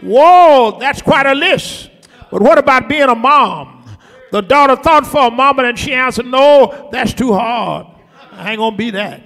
Whoa, 0.00 0.76
that's 0.80 1.00
quite 1.00 1.24
a 1.24 1.34
list. 1.34 1.88
But 2.28 2.42
what 2.42 2.58
about 2.58 2.88
being 2.88 3.08
a 3.08 3.14
mom? 3.14 3.84
The 4.32 4.40
daughter 4.40 4.74
thought 4.74 5.06
for 5.06 5.28
a 5.28 5.30
moment 5.30 5.68
and 5.68 5.78
she 5.78 5.92
answered, 5.92 6.26
No, 6.26 6.88
that's 6.90 7.14
too 7.14 7.32
hard. 7.32 7.86
I 8.32 8.50
ain't 8.50 8.58
going 8.58 8.72
to 8.72 8.76
be 8.76 8.90
that. 8.90 9.22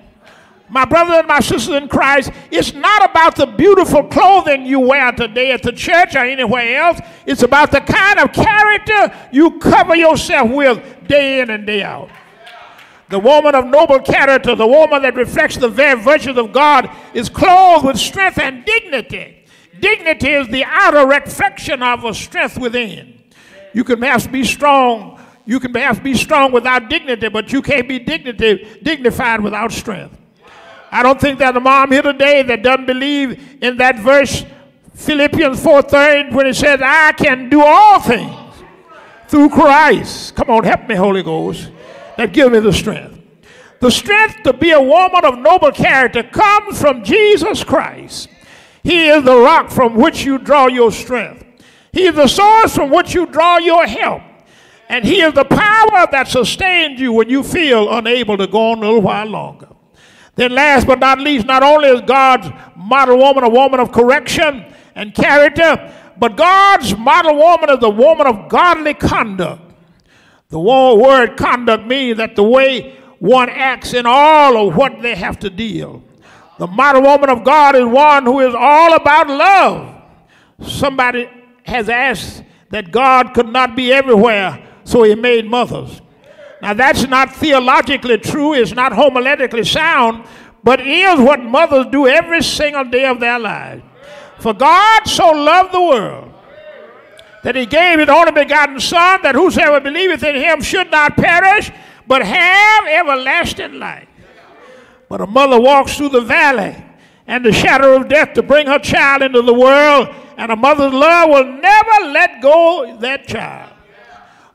My 0.69 0.85
brothers 0.85 1.19
and 1.19 1.29
my 1.29 1.41
sisters 1.41 1.69
in 1.69 1.89
Christ, 1.89 2.31
it's 2.51 2.75
not 2.75 3.09
about 3.09 3.37
the 3.37 3.47
beautiful 3.47 4.03
clothing 4.03 4.67
you 4.67 4.81
wear 4.81 5.13
today 5.13 5.53
at 5.53 5.63
the 5.63 5.73
church 5.73 6.17
or 6.17 6.25
anywhere 6.25 6.83
else. 6.83 7.01
It's 7.25 7.45
about 7.45 7.71
the 7.71 7.81
kind 7.81 8.19
of 8.19 8.33
character 8.33 9.15
you 9.33 9.59
cover 9.59 9.95
yourself 9.95 10.51
with 10.51 11.09
day 11.09 11.41
in 11.41 11.51
and 11.51 11.67
day 11.67 11.83
out. 11.83 12.11
The 13.09 13.19
woman 13.19 13.55
of 13.55 13.67
noble 13.67 14.01
character, 14.01 14.57
the 14.57 14.67
woman 14.67 15.03
that 15.03 15.15
reflects 15.15 15.57
the 15.57 15.69
very 15.69 16.01
virtues 16.01 16.37
of 16.37 16.53
God, 16.53 16.91
is 17.15 17.29
clothed 17.29 17.87
with 17.87 17.99
strength 17.99 18.39
and 18.39 18.65
dignity. 18.65 19.45
Dignity 19.79 20.31
is 20.31 20.49
the 20.49 20.65
outer 20.65 21.07
reflection 21.07 21.83
of 21.83 22.05
a 22.05 22.13
strength 22.13 22.59
within. 22.59 23.23
You 23.73 23.85
can 23.85 24.01
perhaps 24.01 24.27
be 24.27 24.43
strong. 24.43 25.21
You 25.45 25.61
can 25.61 25.73
perhaps 25.73 26.01
be 26.01 26.15
strong 26.15 26.51
without 26.51 26.91
dignity, 26.91 27.29
but 27.29 27.53
you 27.53 27.63
can't 27.63 27.89
be 27.89 28.01
dignity, 28.01 28.81
dignified 28.83 29.41
without 29.41 29.71
strength. 29.71 30.17
I 30.91 31.05
don't 31.05 31.21
think 31.21 31.39
that 31.39 31.57
a 31.57 31.61
mom 31.61 31.93
here 31.93 32.03
today 32.03 32.43
that 32.43 32.63
doesn't 32.63 32.87
believe 32.87 33.63
in 33.63 33.77
that 33.77 33.99
verse, 34.01 34.45
Philippians 34.95 35.63
4:30, 35.63 36.33
when 36.33 36.47
it 36.47 36.57
says, 36.57 36.81
I 36.83 37.13
can 37.13 37.49
do 37.49 37.63
all 37.63 38.01
things 38.01 38.35
through 39.29 39.51
Christ. 39.51 40.35
Come 40.35 40.51
on, 40.51 40.65
help 40.65 40.89
me, 40.89 40.97
Holy 40.97 41.23
Ghost 41.23 41.71
that 42.17 42.33
give 42.33 42.53
me 42.53 42.61
the 42.61 42.73
strength. 42.73 43.21
The 43.81 43.91
strength 43.91 44.43
to 44.45 44.53
be 44.53 44.71
a 44.71 44.81
woman 44.81 45.25
of 45.25 45.39
noble 45.39 45.71
character 45.71 46.23
comes 46.23 46.81
from 46.81 47.05
Jesus 47.05 47.63
Christ. 47.63 48.29
He 48.83 49.09
is 49.09 49.25
the 49.25 49.37
rock 49.37 49.71
from 49.71 49.95
which 49.95 50.25
you 50.25 50.39
draw 50.39 50.67
your 50.67 50.93
strength. 50.93 51.45
He 51.93 52.07
is 52.07 52.15
the 52.15 52.29
source 52.29 52.75
from 52.75 52.91
which 52.91 53.15
you 53.15 53.27
draw 53.27 53.59
your 53.59 53.87
help. 53.87 54.23
And 54.89 55.05
He 55.05 55.21
is 55.21 55.35
the 55.35 55.45
power 55.45 56.07
that 56.13 56.29
sustains 56.29 57.01
you 57.01 57.13
when 57.13 57.29
you 57.29 57.43
feel 57.43 57.93
unable 57.93 58.37
to 58.37 58.47
go 58.47 58.73
on 58.73 58.79
a 58.79 58.81
little 58.83 59.01
while 59.01 59.27
longer. 59.27 59.69
Then, 60.37 60.53
last 60.53 60.87
but 60.87 61.01
not 61.01 61.19
least, 61.19 61.47
not 61.47 61.63
only 61.63 61.89
is 61.89 62.03
God's 62.03 62.49
model 62.77 63.19
woman 63.19 63.43
a 63.43 63.49
woman 63.49 63.81
of 63.81 63.91
correction 63.91 64.73
and 64.95 65.15
character, 65.15 65.93
but 66.19 66.37
God's 66.37 66.97
model 66.97 67.37
woman 67.37 67.71
is 67.71 67.83
a 67.83 67.91
woman 67.91 68.27
of 68.27 68.49
godly 68.49 68.95
conduct. 68.95 69.66
The 70.49 70.59
word 70.59 71.37
conduct 71.37 71.87
means 71.87 72.19
that 72.19 72.37
the 72.37 72.43
way 72.43 72.97
one 73.19 73.49
acts 73.49 73.95
in 73.95 74.07
all 74.07 74.69
of 74.69 74.77
what 74.77 75.03
they 75.03 75.15
have 75.15 75.39
to 75.41 75.51
deal. 75.51 76.03
The 76.59 76.67
model 76.67 77.03
woman 77.03 77.31
of 77.31 77.45
God 77.45 77.75
is 77.75 77.85
one 77.85 78.25
who 78.25 78.41
is 78.41 78.55
all 78.55 78.95
about 78.95 79.29
love. 79.29 80.03
Somebody 80.63 81.29
has 81.65 81.89
asked 81.89 82.43
that 82.71 82.93
God 82.93 83.35
could 83.35 83.49
not 83.49 83.77
be 83.77 83.93
everywhere, 83.93 84.67
so 84.85 85.03
he 85.03 85.15
made 85.15 85.47
mothers. 85.47 86.01
Now, 86.63 86.75
that's 86.75 87.07
not 87.07 87.35
theologically 87.35 88.19
true, 88.19 88.55
it's 88.55 88.73
not 88.73 88.93
homiletically 88.93 89.67
sound, 89.67 90.27
but 90.65 90.81
is 90.81 91.21
what 91.21 91.43
mothers 91.43 91.87
do 91.93 92.07
every 92.07 92.43
single 92.43 92.85
day 92.85 93.05
of 93.05 93.21
their 93.21 93.39
lives. 93.39 93.83
For 94.39 94.55
God 94.55 95.05
so 95.05 95.31
loved 95.31 95.73
the 95.73 95.81
world 95.81 96.33
that 97.47 97.55
he 97.55 97.65
gave 97.65 98.01
his 98.01 98.09
only 98.09 98.33
begotten 98.33 98.81
Son, 98.81 99.23
that 99.23 99.37
whosoever 99.37 99.79
believeth 99.79 100.25
in 100.25 100.35
him 100.35 100.61
should 100.61 100.91
not 100.91 101.17
perish, 101.17 101.71
but 102.05 102.21
have 102.21 102.87
everlasting 102.89 103.79
life. 103.79 104.09
But 105.09 105.21
a 105.21 105.29
mother 105.29 105.61
walks 105.61 105.97
through 105.97 106.09
the 106.09 106.23
valley 106.23 106.75
and 107.29 107.45
the 107.45 107.53
shadow 107.53 107.95
of 108.01 108.09
death 108.09 108.33
to 108.33 108.43
bring 108.43 108.67
her 108.67 108.81
child 108.81 109.23
into 109.23 109.43
the 109.43 109.55
world, 109.55 110.09
and 110.37 110.51
a 110.51 110.57
mother's 110.57 110.93
love 110.93 111.31
will 111.31 111.45
never 111.45 112.11
let 112.11 112.43
go 112.43 112.97
that 112.99 113.29
child. 113.29 113.73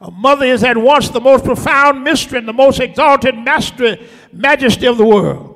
A 0.01 0.11
mother 0.11 0.47
is 0.47 0.61
at 0.65 0.77
once 0.77 1.07
the 1.07 1.21
most 1.21 1.45
profound 1.45 2.03
mystery 2.03 2.39
and 2.39 2.47
the 2.47 2.51
most 2.51 2.81
exalted 2.81 3.35
majesty 3.37 4.85
of 4.85 4.97
the 4.97 5.05
world. 5.05 5.50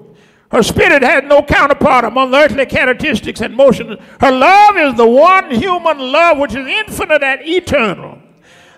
Her 0.51 0.61
spirit 0.61 1.01
had 1.01 1.27
no 1.27 1.41
counterpart 1.41 2.05
among 2.05 2.33
earthly 2.33 2.65
characteristics 2.65 3.41
and 3.41 3.55
motions. 3.55 3.99
Her 4.19 4.31
love 4.31 4.77
is 4.77 4.95
the 4.95 5.07
one 5.07 5.49
human 5.51 5.99
love 5.99 6.37
which 6.37 6.55
is 6.55 6.67
infinite 6.67 7.23
and 7.23 7.41
eternal. 7.41 8.19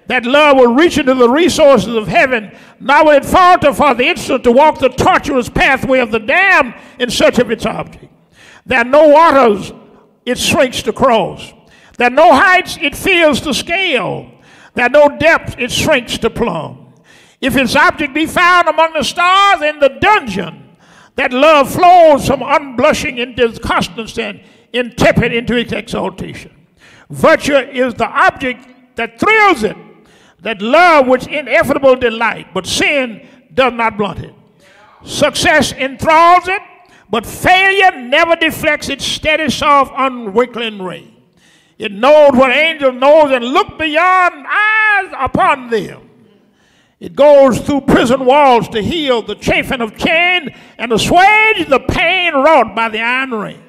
That 0.08 0.26
love 0.26 0.58
will 0.58 0.74
reach 0.74 0.98
into 0.98 1.14
the 1.14 1.30
resources 1.30 1.94
of 1.94 2.08
heaven, 2.08 2.56
nor 2.80 3.06
will 3.06 3.12
it 3.12 3.26
falter 3.26 3.74
for 3.74 3.94
the 3.94 4.08
instant 4.08 4.44
to 4.46 4.52
walk 4.54 4.80
the 4.80 4.88
tortuous 4.88 5.50
pathway 5.50 6.00
of 6.00 6.12
the 6.12 6.20
damned 6.20 6.76
in 6.98 7.10
search 7.10 7.40
of 7.40 7.52
its 7.52 7.66
object. 7.66 8.06
There 8.66 8.80
are 8.80 8.86
no 8.86 9.10
waters 9.10 9.74
it 10.26 10.38
shrinks 10.38 10.82
to 10.84 10.94
cross. 10.94 11.54
There 11.98 12.08
are 12.08 12.12
no 12.12 12.34
heights 12.34 12.78
it 12.82 12.96
feels 12.96 13.42
to 13.42 13.54
scale. 13.54 14.32
There 14.76 14.86
are 14.86 14.90
no 14.90 15.18
depths 15.18 15.56
it 15.58 15.72
shrinks 15.72 16.18
to 16.20 16.30
plumb. 16.30 16.94
If 17.42 17.58
its 17.58 17.76
object 17.76 18.14
be 18.14 18.26
found 18.26 18.70
among 18.70 18.94
the 18.94 19.04
stars 19.04 19.62
in 19.62 19.80
the 19.80 19.90
dungeon, 20.00 20.67
that 21.18 21.34
love 21.34 21.74
flows 21.74 22.28
from 22.28 22.42
unblushing 22.42 23.18
into 23.18 23.60
constancy 23.60 24.22
and 24.22 24.40
intrepid 24.72 25.34
into 25.34 25.56
its 25.58 25.74
exaltation. 25.74 26.52
Virtue 27.10 27.56
is 27.56 27.96
the 27.96 28.06
object 28.06 28.68
that 28.96 29.20
thrills 29.20 29.64
it, 29.64 29.76
that 30.42 30.62
love 30.62 31.08
which 31.08 31.26
ineffable 31.28 31.96
delight, 31.96 32.54
but 32.54 32.66
sin 32.66 33.28
does 33.54 33.74
not 33.74 33.98
blunt 33.98 34.20
it. 34.20 34.34
Success 35.04 35.72
enthralls 35.72 36.48
it, 36.48 36.62
but 37.10 37.26
failure 37.26 38.00
never 38.00 38.36
deflects 38.36 38.90
its 38.90 39.04
steady, 39.06 39.50
soft, 39.50 39.94
unwinkling 39.98 40.82
ray. 40.82 41.14
It 41.80 41.92
knows 41.92 42.32
what 42.34 42.52
angels 42.52 42.96
knows 42.96 43.32
and 43.32 43.44
look 43.44 43.80
beyond 43.80 44.46
eyes 44.48 45.14
upon 45.18 45.70
them. 45.70 46.07
It 47.00 47.16
goes 47.16 47.60
through 47.60 47.82
prison 47.82 48.26
walls 48.26 48.68
to 48.70 48.82
heal 48.82 49.22
the 49.22 49.36
chafing 49.36 49.82
of 49.82 49.98
chain 49.98 50.50
and 50.78 50.92
assuage 50.92 51.68
the 51.68 51.84
pain 51.88 52.34
wrought 52.34 52.76
by 52.76 52.90
the 52.90 53.02
iron 53.02 53.32
ring. 53.32 53.64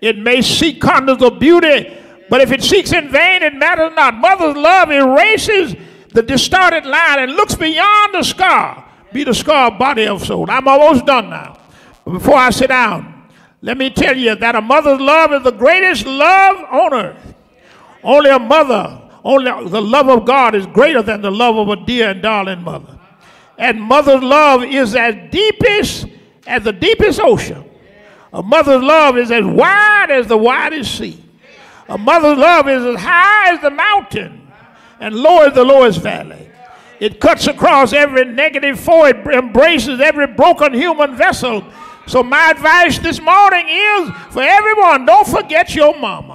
It 0.00 0.18
may 0.18 0.40
seek 0.40 0.80
contours 0.80 1.22
of 1.22 1.40
beauty, 1.40 1.98
but 2.30 2.40
if 2.40 2.52
it 2.52 2.62
seeks 2.62 2.92
in 2.92 3.08
vain, 3.08 3.42
it 3.42 3.54
matters 3.54 3.92
not. 3.96 4.14
Mother's 4.14 4.56
love 4.56 4.90
erases 4.90 5.74
the 6.10 6.22
distorted 6.22 6.86
line 6.86 7.18
and 7.18 7.32
looks 7.32 7.56
beyond 7.56 8.14
the 8.14 8.22
scar, 8.22 8.88
be 9.12 9.24
the 9.24 9.34
scar 9.34 9.76
body 9.76 10.06
of 10.06 10.24
soul. 10.24 10.48
I'm 10.48 10.68
almost 10.68 11.06
done 11.06 11.30
now. 11.30 11.58
But 12.04 12.12
before 12.12 12.36
I 12.36 12.50
sit 12.50 12.68
down, 12.68 13.28
let 13.62 13.78
me 13.78 13.90
tell 13.90 14.16
you 14.16 14.36
that 14.36 14.54
a 14.54 14.60
mother's 14.60 15.00
love 15.00 15.32
is 15.32 15.42
the 15.42 15.50
greatest 15.50 16.06
love 16.06 16.56
on 16.70 16.94
earth. 16.94 17.34
Only 18.02 18.30
a 18.30 18.38
mother, 18.38 19.03
only 19.24 19.68
the 19.68 19.80
love 19.80 20.08
of 20.08 20.24
God 20.24 20.54
is 20.54 20.66
greater 20.66 21.02
than 21.02 21.22
the 21.22 21.30
love 21.30 21.56
of 21.56 21.68
a 21.68 21.84
dear 21.84 22.10
and 22.10 22.22
darling 22.22 22.62
mother. 22.62 22.98
And 23.58 23.80
mother's 23.80 24.22
love 24.22 24.62
is 24.62 24.94
as 24.94 25.14
deepest 25.30 26.06
as 26.46 26.62
the 26.64 26.72
deepest 26.72 27.20
ocean. 27.20 27.64
A 28.32 28.42
mother's 28.42 28.82
love 28.82 29.16
is 29.16 29.30
as 29.30 29.44
wide 29.44 30.10
as 30.10 30.26
the 30.26 30.36
widest 30.36 30.98
sea. 30.98 31.22
A 31.88 31.96
mother's 31.96 32.38
love 32.38 32.68
is 32.68 32.84
as 32.84 33.00
high 33.00 33.54
as 33.54 33.60
the 33.60 33.70
mountain 33.70 34.50
and 35.00 35.14
low 35.14 35.42
as 35.42 35.54
the 35.54 35.64
lowest 35.64 36.00
valley. 36.00 36.50
It 37.00 37.20
cuts 37.20 37.46
across 37.46 37.92
every 37.92 38.24
negative 38.24 38.78
foe, 38.78 39.06
it 39.06 39.16
embraces 39.16 40.00
every 40.00 40.26
broken 40.26 40.72
human 40.72 41.16
vessel 41.16 41.64
so, 42.06 42.22
my 42.22 42.50
advice 42.50 42.98
this 42.98 43.20
morning 43.20 43.66
is 43.68 44.10
for 44.30 44.42
everyone 44.42 45.06
don't 45.06 45.26
forget 45.26 45.74
your 45.74 45.98
mama. 45.98 46.33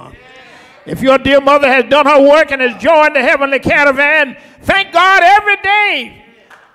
If 0.86 1.02
your 1.02 1.18
dear 1.18 1.40
mother 1.40 1.68
has 1.68 1.84
done 1.84 2.06
her 2.06 2.20
work 2.22 2.50
and 2.50 2.60
has 2.60 2.80
joined 2.82 3.14
the 3.14 3.22
heavenly 3.22 3.58
caravan, 3.58 4.36
thank 4.62 4.92
God 4.92 5.22
every 5.22 5.56
day 5.56 6.24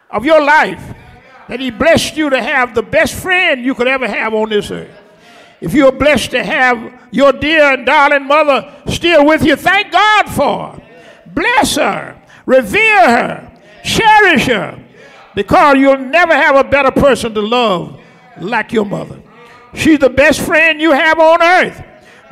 of 0.09 0.25
your 0.25 0.43
life 0.43 0.93
that 1.47 1.59
He 1.59 1.71
blessed 1.71 2.15
you 2.15 2.29
to 2.29 2.41
have 2.41 2.75
the 2.75 2.83
best 2.83 3.15
friend 3.15 3.63
you 3.63 3.74
could 3.74 3.88
ever 3.88 4.07
have 4.07 4.33
on 4.33 4.50
this 4.50 4.71
earth. 4.71 4.95
If 5.62 5.74
you're 5.74 5.91
blessed 5.91 6.31
to 6.31 6.43
have 6.43 7.07
your 7.12 7.31
dear 7.31 7.74
and 7.74 7.85
darling 7.85 8.27
mother 8.27 8.74
still 8.88 9.25
with 9.25 9.43
you, 9.43 9.55
thank 9.55 9.91
God 9.91 10.29
for 10.29 10.71
her. 10.71 10.81
Bless 11.33 11.75
her, 11.75 12.21
revere 12.45 13.09
her, 13.09 13.62
cherish 13.83 14.45
her, 14.45 14.83
because 15.33 15.77
you'll 15.77 15.97
never 15.97 16.34
have 16.34 16.56
a 16.56 16.63
better 16.63 16.91
person 16.91 17.34
to 17.34 17.41
love 17.41 17.99
like 18.39 18.71
your 18.71 18.86
mother. 18.86 19.21
She's 19.73 19.99
the 19.99 20.10
best 20.10 20.41
friend 20.41 20.80
you 20.80 20.91
have 20.91 21.19
on 21.19 21.41
earth. 21.41 21.84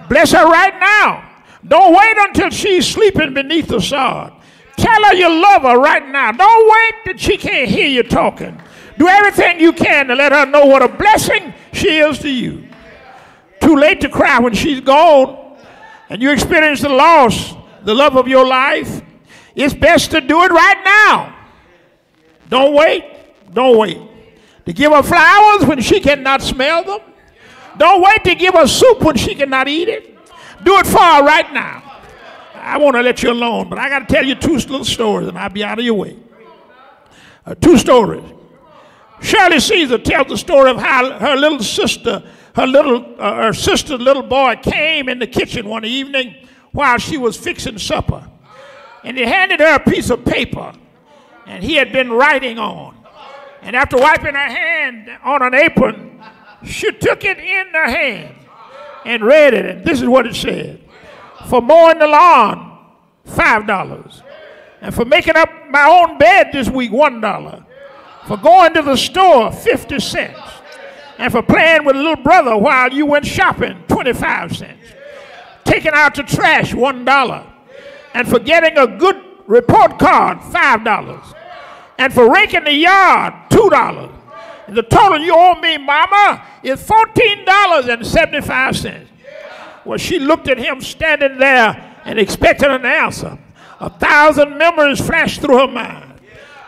Bless 0.07 0.31
her 0.31 0.45
right 0.45 0.79
now. 0.79 1.32
Don't 1.67 1.93
wait 1.93 2.17
until 2.17 2.49
she's 2.49 2.87
sleeping 2.87 3.33
beneath 3.33 3.67
the 3.67 3.79
sod. 3.79 4.33
Tell 4.77 5.03
her 5.05 5.13
you 5.13 5.29
love 5.29 5.61
her 5.63 5.79
right 5.79 6.07
now. 6.07 6.31
Don't 6.31 6.69
wait 6.69 7.05
that 7.05 7.19
she 7.19 7.37
can't 7.37 7.69
hear 7.69 7.87
you 7.87 8.03
talking. 8.03 8.59
Do 8.97 9.07
everything 9.07 9.59
you 9.59 9.73
can 9.73 10.07
to 10.07 10.15
let 10.15 10.31
her 10.31 10.45
know 10.45 10.65
what 10.65 10.81
a 10.81 10.87
blessing 10.87 11.53
she 11.71 11.97
is 11.97 12.19
to 12.19 12.29
you. 12.29 12.67
Too 13.61 13.75
late 13.75 14.01
to 14.01 14.09
cry 14.09 14.39
when 14.39 14.53
she's 14.53 14.81
gone 14.81 15.57
and 16.09 16.21
you 16.21 16.31
experience 16.31 16.81
the 16.81 16.89
loss, 16.89 17.53
the 17.83 17.93
love 17.93 18.17
of 18.17 18.27
your 18.27 18.45
life. 18.45 19.01
It's 19.55 19.73
best 19.73 20.11
to 20.11 20.21
do 20.21 20.43
it 20.43 20.51
right 20.51 20.81
now. 20.83 21.35
Don't 22.49 22.73
wait. 22.73 23.05
Don't 23.53 23.77
wait 23.77 23.97
to 24.65 24.73
give 24.73 24.91
her 24.91 25.03
flowers 25.03 25.65
when 25.65 25.81
she 25.81 25.99
cannot 25.99 26.41
smell 26.41 26.83
them. 26.83 26.99
Don't 27.77 28.01
wait 28.01 28.23
to 28.23 28.35
give 28.35 28.53
her 28.53 28.67
soup 28.67 29.01
when 29.01 29.17
she 29.17 29.35
cannot 29.35 29.67
eat 29.67 29.89
it. 29.89 30.12
Do 30.63 30.77
it 30.77 30.87
for 30.87 30.99
her 30.99 31.23
right 31.23 31.51
now. 31.53 31.83
I 32.55 32.77
want 32.77 32.95
to 32.95 33.01
let 33.01 33.21
you 33.21 33.31
alone, 33.31 33.69
but 33.69 33.77
I 33.77 33.89
got 33.89 34.07
to 34.07 34.13
tell 34.13 34.25
you 34.25 34.35
two 34.35 34.55
little 34.55 34.85
stories 34.85 35.27
and 35.27 35.37
I'll 35.37 35.49
be 35.49 35.63
out 35.63 35.79
of 35.79 35.85
your 35.85 35.95
way. 35.95 36.17
Uh, 37.45 37.55
two 37.55 37.77
stories. 37.77 38.23
Shirley 39.21 39.59
Caesar 39.59 39.97
tells 39.97 40.27
the 40.27 40.37
story 40.37 40.71
of 40.71 40.77
how 40.77 41.17
her 41.19 41.35
little 41.35 41.59
sister, 41.59 42.23
her 42.55 42.67
little, 42.67 43.15
uh, 43.19 43.35
her 43.35 43.53
sister's 43.53 43.99
little 43.99 44.23
boy 44.23 44.55
came 44.61 45.09
in 45.09 45.19
the 45.19 45.27
kitchen 45.27 45.67
one 45.67 45.83
evening 45.83 46.35
while 46.71 46.97
she 46.97 47.17
was 47.17 47.35
fixing 47.35 47.77
supper. 47.77 48.29
And 49.03 49.17
he 49.17 49.25
handed 49.25 49.59
her 49.59 49.75
a 49.75 49.79
piece 49.79 50.09
of 50.09 50.23
paper 50.23 50.73
and 51.45 51.63
he 51.63 51.75
had 51.75 51.91
been 51.91 52.11
writing 52.11 52.59
on. 52.59 52.95
And 53.61 53.75
after 53.75 53.97
wiping 53.97 54.35
her 54.35 54.39
hand 54.39 55.09
on 55.23 55.41
an 55.41 55.53
apron, 55.53 56.21
she 56.63 56.91
took 56.93 57.25
it 57.25 57.39
in 57.39 57.67
her 57.73 57.89
hand 57.89 58.35
and 59.05 59.23
read 59.23 59.53
it. 59.53 59.65
And 59.65 59.85
this 59.85 60.01
is 60.01 60.07
what 60.07 60.25
it 60.25 60.35
said 60.35 60.81
For 61.47 61.61
mowing 61.61 61.99
the 61.99 62.07
lawn, 62.07 62.79
$5. 63.27 64.21
And 64.81 64.93
for 64.93 65.05
making 65.05 65.35
up 65.35 65.49
my 65.69 65.85
own 65.85 66.17
bed 66.17 66.49
this 66.51 66.69
week, 66.69 66.91
$1. 66.91 67.65
For 68.27 68.37
going 68.37 68.73
to 68.73 68.81
the 68.81 68.95
store, 68.95 69.51
50 69.51 69.99
cents. 69.99 70.39
And 71.17 71.31
for 71.31 71.41
playing 71.41 71.85
with 71.85 71.95
little 71.95 72.15
brother 72.15 72.57
while 72.57 72.91
you 72.91 73.05
went 73.05 73.25
shopping, 73.25 73.83
25 73.87 74.57
cents. 74.57 74.87
Taking 75.63 75.91
out 75.93 76.15
the 76.15 76.23
trash, 76.23 76.73
$1. 76.73 77.47
And 78.13 78.27
for 78.27 78.39
getting 78.39 78.77
a 78.77 78.87
good 78.87 79.21
report 79.47 79.99
card, 79.99 80.39
$5 80.39 81.33
and 81.97 82.13
for 82.13 82.31
raking 82.31 82.63
the 82.63 82.73
yard, 82.73 83.33
$2. 83.49 84.12
The 84.73 84.83
total 84.83 85.19
you 85.19 85.33
owe 85.35 85.59
me, 85.59 85.77
mama, 85.77 86.45
is 86.63 86.81
$14.75. 86.81 89.07
Well, 89.85 89.97
she 89.97 90.19
looked 90.19 90.47
at 90.47 90.57
him 90.57 90.81
standing 90.81 91.37
there 91.37 91.99
and 92.05 92.19
expected 92.19 92.71
an 92.71 92.85
answer. 92.85 93.37
A 93.79 93.89
thousand 93.89 94.57
memories 94.57 95.05
flashed 95.05 95.41
through 95.41 95.59
her 95.59 95.67
mind. 95.67 96.13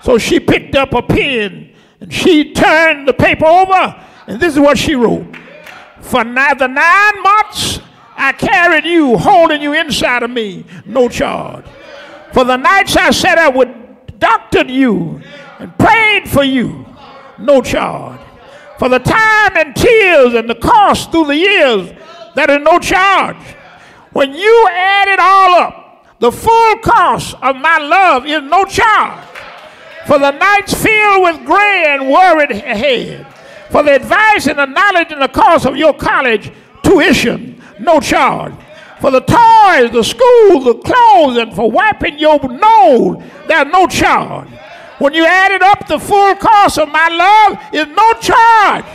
So 0.04 0.18
she 0.18 0.40
picked 0.40 0.76
up 0.76 0.94
a 0.94 1.02
pen 1.02 1.72
and 2.00 2.14
she 2.14 2.54
turned 2.54 3.08
the 3.08 3.14
paper 3.14 3.46
over, 3.46 4.06
and 4.28 4.40
this 4.40 4.54
is 4.54 4.60
what 4.60 4.78
she 4.78 4.96
wrote. 4.96 5.26
For 6.02 6.24
the 6.24 6.68
nine 6.68 7.24
months 7.24 7.80
I 8.16 8.34
carried 8.34 8.86
you, 8.86 9.18
holding 9.18 9.62
you 9.62 9.74
inside 9.74 10.24
of 10.24 10.30
me, 10.30 10.66
no 10.86 11.10
charge. 11.10 11.66
For 12.34 12.44
the 12.44 12.58
nights 12.58 12.96
I 12.96 13.12
sat 13.12 13.38
I 13.38 13.50
would 13.50 13.74
doctored 14.20 14.70
you 14.70 15.22
and 15.60 15.78
prayed 15.78 16.30
for 16.30 16.44
you, 16.44 16.86
no 17.40 17.62
charge. 17.62 18.20
For 18.78 18.90
the 18.90 19.00
time 19.00 19.58
and 19.58 19.76
tears 19.76 20.34
and 20.34 20.50
the 20.50 20.56
cost 20.56 21.12
through 21.12 21.28
the 21.28 21.38
years, 21.38 21.92
that 22.36 22.50
is 22.50 22.60
no 22.60 22.80
charge. 22.80 23.38
When 24.12 24.34
you 24.34 24.68
add 24.72 25.08
it 25.08 25.20
all 25.20 25.56
up, 25.56 26.06
the 26.20 26.32
full 26.32 26.78
cost 26.78 27.36
of 27.42 27.56
my 27.58 27.78
love 27.78 28.26
is 28.26 28.42
no 28.44 28.66
charge. 28.66 29.24
For 30.08 30.20
the 30.20 30.32
nights 30.32 30.74
filled 30.74 31.24
with 31.24 31.46
gray 31.46 31.86
and 31.88 32.10
worried 32.10 32.52
ahead. 32.52 33.28
For 33.70 33.84
the 33.84 33.96
advice 33.96 34.48
and 34.48 34.60
the 34.60 34.66
knowledge 34.66 35.12
and 35.12 35.22
the 35.22 35.28
cost 35.28 35.66
of 35.66 35.76
your 35.76 35.94
college 35.94 36.52
tuition, 36.84 37.62
no 37.80 38.00
charge 38.00 38.54
for 39.06 39.12
the 39.12 39.20
toys, 39.20 39.92
the 39.92 40.04
school, 40.04 40.62
the 40.62 40.82
clothes, 40.84 41.38
and 41.38 41.54
for 41.54 41.70
wiping 41.70 42.18
your 42.18 42.40
nose, 42.40 43.22
there's 43.48 43.72
no 43.72 43.86
charge. 43.88 44.48
When 45.00 45.14
you 45.14 45.26
added 45.26 45.62
up 45.62 45.88
the 45.88 46.00
full 46.00 46.36
cost 46.36 46.78
of 46.78 46.90
my 46.90 47.10
love, 47.10 47.74
is 47.74 47.88
no 47.88 48.14
charge. 48.14 48.86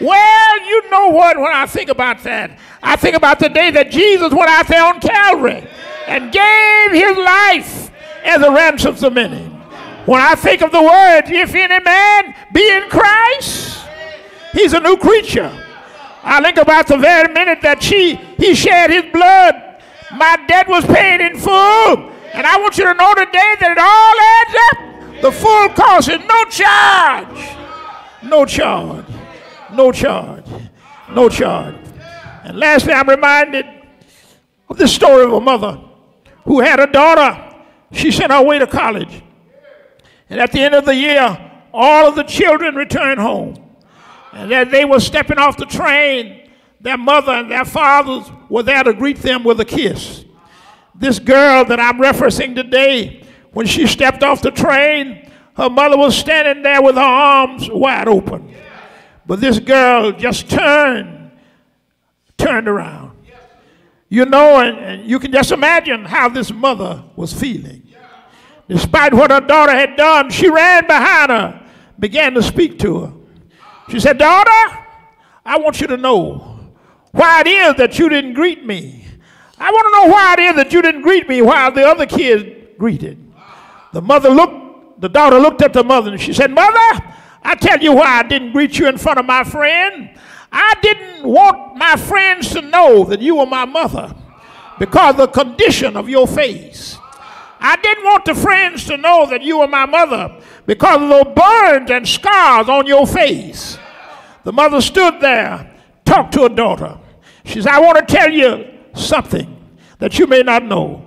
Well, 0.00 0.66
you 0.66 0.90
know 0.90 1.08
what, 1.08 1.38
when 1.38 1.52
I 1.52 1.66
think 1.66 1.88
about 1.88 2.22
that, 2.24 2.58
I 2.82 2.96
think 2.96 3.16
about 3.16 3.38
the 3.38 3.48
day 3.48 3.70
that 3.70 3.90
Jesus 3.90 4.32
went 4.32 4.50
out 4.50 4.68
there 4.68 4.84
on 4.84 5.00
Calvary 5.00 5.66
and 6.06 6.30
gave 6.30 6.92
his 6.92 7.16
life 7.16 7.90
as 8.24 8.42
a 8.42 8.50
ransom 8.50 8.94
for 8.94 9.10
many. 9.10 9.44
When 10.04 10.20
I 10.20 10.34
think 10.34 10.62
of 10.62 10.70
the 10.70 10.82
words, 10.82 11.30
if 11.30 11.54
any 11.54 11.82
man 11.82 12.34
be 12.52 12.70
in 12.70 12.88
Christ, 12.88 13.84
he's 14.52 14.72
a 14.72 14.80
new 14.80 14.96
creature. 14.96 15.50
I 16.22 16.42
think 16.42 16.58
about 16.58 16.86
the 16.86 16.96
very 16.96 17.32
minute 17.32 17.60
that 17.62 17.82
she 17.82 18.16
he 18.36 18.54
shed 18.54 18.90
his 18.90 19.04
blood, 19.12 19.54
my 20.12 20.36
debt 20.46 20.68
was 20.68 20.84
paid 20.84 21.20
in 21.20 21.38
full. 21.38 22.12
And 22.34 22.46
I 22.46 22.58
want 22.58 22.76
you 22.76 22.84
to 22.84 22.94
know 22.94 23.14
today 23.14 23.54
that 23.60 23.70
it 23.72 23.78
all 23.78 24.16
adds 24.36 24.54
up. 24.68 24.95
The 25.22 25.32
full 25.32 25.68
cost 25.70 26.08
is 26.08 26.20
no 26.20 26.44
charge. 26.44 27.56
No 28.22 28.44
charge. 28.44 29.04
No 29.72 29.92
charge. 29.92 30.44
No 31.10 31.28
charge. 31.28 31.76
And 32.44 32.58
lastly, 32.58 32.92
I'm 32.92 33.08
reminded 33.08 33.66
of 34.68 34.76
the 34.76 34.88
story 34.88 35.24
of 35.24 35.32
a 35.32 35.40
mother 35.40 35.80
who 36.44 36.60
had 36.60 36.80
a 36.80 36.86
daughter. 36.86 37.42
She 37.92 38.10
sent 38.10 38.32
her 38.32 38.38
away 38.38 38.58
to 38.58 38.66
college. 38.66 39.22
And 40.28 40.40
at 40.40 40.52
the 40.52 40.60
end 40.60 40.74
of 40.74 40.84
the 40.84 40.94
year, 40.94 41.52
all 41.72 42.08
of 42.08 42.14
the 42.14 42.24
children 42.24 42.74
returned 42.74 43.20
home. 43.20 43.62
And 44.32 44.52
as 44.52 44.68
they 44.68 44.84
were 44.84 45.00
stepping 45.00 45.38
off 45.38 45.56
the 45.56 45.66
train, 45.66 46.50
their 46.80 46.98
mother 46.98 47.32
and 47.32 47.50
their 47.50 47.64
fathers 47.64 48.30
were 48.48 48.62
there 48.62 48.84
to 48.84 48.92
greet 48.92 49.18
them 49.18 49.44
with 49.44 49.60
a 49.60 49.64
kiss. 49.64 50.24
This 50.94 51.18
girl 51.18 51.64
that 51.64 51.80
I'm 51.80 51.98
referencing 51.98 52.54
today, 52.54 53.25
when 53.56 53.66
she 53.66 53.86
stepped 53.86 54.22
off 54.22 54.42
the 54.42 54.50
train, 54.50 55.30
her 55.56 55.70
mother 55.70 55.96
was 55.96 56.14
standing 56.14 56.62
there 56.62 56.82
with 56.82 56.94
her 56.94 57.00
arms 57.00 57.70
wide 57.70 58.06
open. 58.06 58.54
But 59.24 59.40
this 59.40 59.58
girl 59.58 60.12
just 60.12 60.50
turned, 60.50 61.30
turned 62.36 62.68
around. 62.68 63.16
You 64.10 64.26
know, 64.26 64.60
and, 64.60 64.76
and 64.76 65.08
you 65.08 65.18
can 65.18 65.32
just 65.32 65.52
imagine 65.52 66.04
how 66.04 66.28
this 66.28 66.52
mother 66.52 67.02
was 67.16 67.32
feeling. 67.32 67.82
Despite 68.68 69.14
what 69.14 69.30
her 69.30 69.40
daughter 69.40 69.72
had 69.72 69.96
done, 69.96 70.28
she 70.28 70.50
ran 70.50 70.86
behind 70.86 71.30
her, 71.30 71.66
began 71.98 72.34
to 72.34 72.42
speak 72.42 72.78
to 72.80 72.98
her. 73.06 73.12
She 73.88 74.00
said, 74.00 74.18
Daughter, 74.18 74.84
I 75.46 75.56
want 75.56 75.80
you 75.80 75.86
to 75.86 75.96
know 75.96 76.60
why 77.12 77.40
it 77.40 77.46
is 77.46 77.76
that 77.76 77.98
you 77.98 78.10
didn't 78.10 78.34
greet 78.34 78.66
me. 78.66 79.06
I 79.56 79.70
want 79.70 79.86
to 79.86 79.92
know 79.92 80.12
why 80.12 80.34
it 80.34 80.40
is 80.40 80.56
that 80.56 80.74
you 80.74 80.82
didn't 80.82 81.00
greet 81.00 81.26
me 81.26 81.40
while 81.40 81.72
the 81.72 81.88
other 81.88 82.04
kids 82.04 82.44
greeted. 82.76 83.22
The 83.92 84.02
mother 84.02 84.30
looked, 84.30 85.00
the 85.00 85.08
daughter 85.08 85.38
looked 85.38 85.62
at 85.62 85.72
the 85.72 85.84
mother 85.84 86.12
and 86.12 86.20
she 86.20 86.32
said, 86.32 86.50
Mother, 86.50 87.02
I 87.42 87.54
tell 87.54 87.78
you 87.80 87.92
why 87.92 88.18
I 88.18 88.22
didn't 88.22 88.52
greet 88.52 88.78
you 88.78 88.88
in 88.88 88.98
front 88.98 89.18
of 89.18 89.26
my 89.26 89.44
friend. 89.44 90.10
I 90.50 90.74
didn't 90.82 91.24
want 91.28 91.76
my 91.76 91.96
friends 91.96 92.50
to 92.50 92.62
know 92.62 93.04
that 93.04 93.20
you 93.20 93.36
were 93.36 93.46
my 93.46 93.64
mother 93.64 94.14
because 94.78 95.12
of 95.12 95.16
the 95.18 95.26
condition 95.28 95.96
of 95.96 96.08
your 96.08 96.26
face. 96.26 96.98
I 97.58 97.76
didn't 97.76 98.04
want 98.04 98.24
the 98.24 98.34
friends 98.34 98.84
to 98.86 98.96
know 98.96 99.26
that 99.30 99.42
you 99.42 99.58
were 99.58 99.66
my 99.66 99.86
mother 99.86 100.40
because 100.66 101.02
of 101.02 101.08
the 101.08 101.32
burns 101.34 101.90
and 101.90 102.06
scars 102.06 102.68
on 102.68 102.86
your 102.86 103.06
face. 103.06 103.78
The 104.44 104.52
mother 104.52 104.80
stood 104.80 105.20
there, 105.20 105.72
talked 106.04 106.34
to 106.34 106.42
her 106.42 106.48
daughter. 106.48 106.98
She 107.44 107.62
said, 107.62 107.72
I 107.72 107.80
want 107.80 108.06
to 108.06 108.14
tell 108.14 108.30
you 108.30 108.66
something 108.94 109.56
that 109.98 110.18
you 110.18 110.26
may 110.26 110.42
not 110.42 110.64
know. 110.64 111.04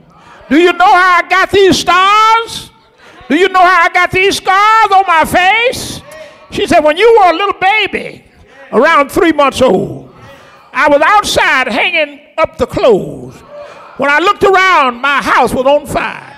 Do 0.50 0.58
you 0.58 0.74
know 0.74 0.86
how 0.86 1.22
I 1.24 1.30
got 1.30 1.52
these 1.52 1.80
stars? 1.80 2.69
Do 3.30 3.38
you 3.38 3.48
know 3.50 3.62
how 3.62 3.86
I 3.86 3.90
got 3.94 4.12
these 4.12 4.38
scars 4.38 4.92
on 4.92 5.04
my 5.08 5.24
face? 5.24 6.02
She 6.52 6.66
said, 6.68 6.80
When 6.80 6.98
you 6.98 7.18
were 7.20 7.30
a 7.30 7.34
little 7.34 7.60
baby, 7.60 8.26
around 8.72 9.10
three 9.12 9.32
months 9.32 9.62
old, 9.62 10.14
I 10.74 10.90
was 10.90 11.02
outside 11.02 11.68
hanging 11.68 12.22
up 12.38 12.58
the 12.58 12.66
clothes. 12.66 13.36
When 13.98 14.10
I 14.10 14.20
looked 14.20 14.44
around, 14.44 14.96
my 14.96 15.22
house 15.22 15.54
was 15.54 15.66
on 15.66 15.86
fire. 15.86 16.38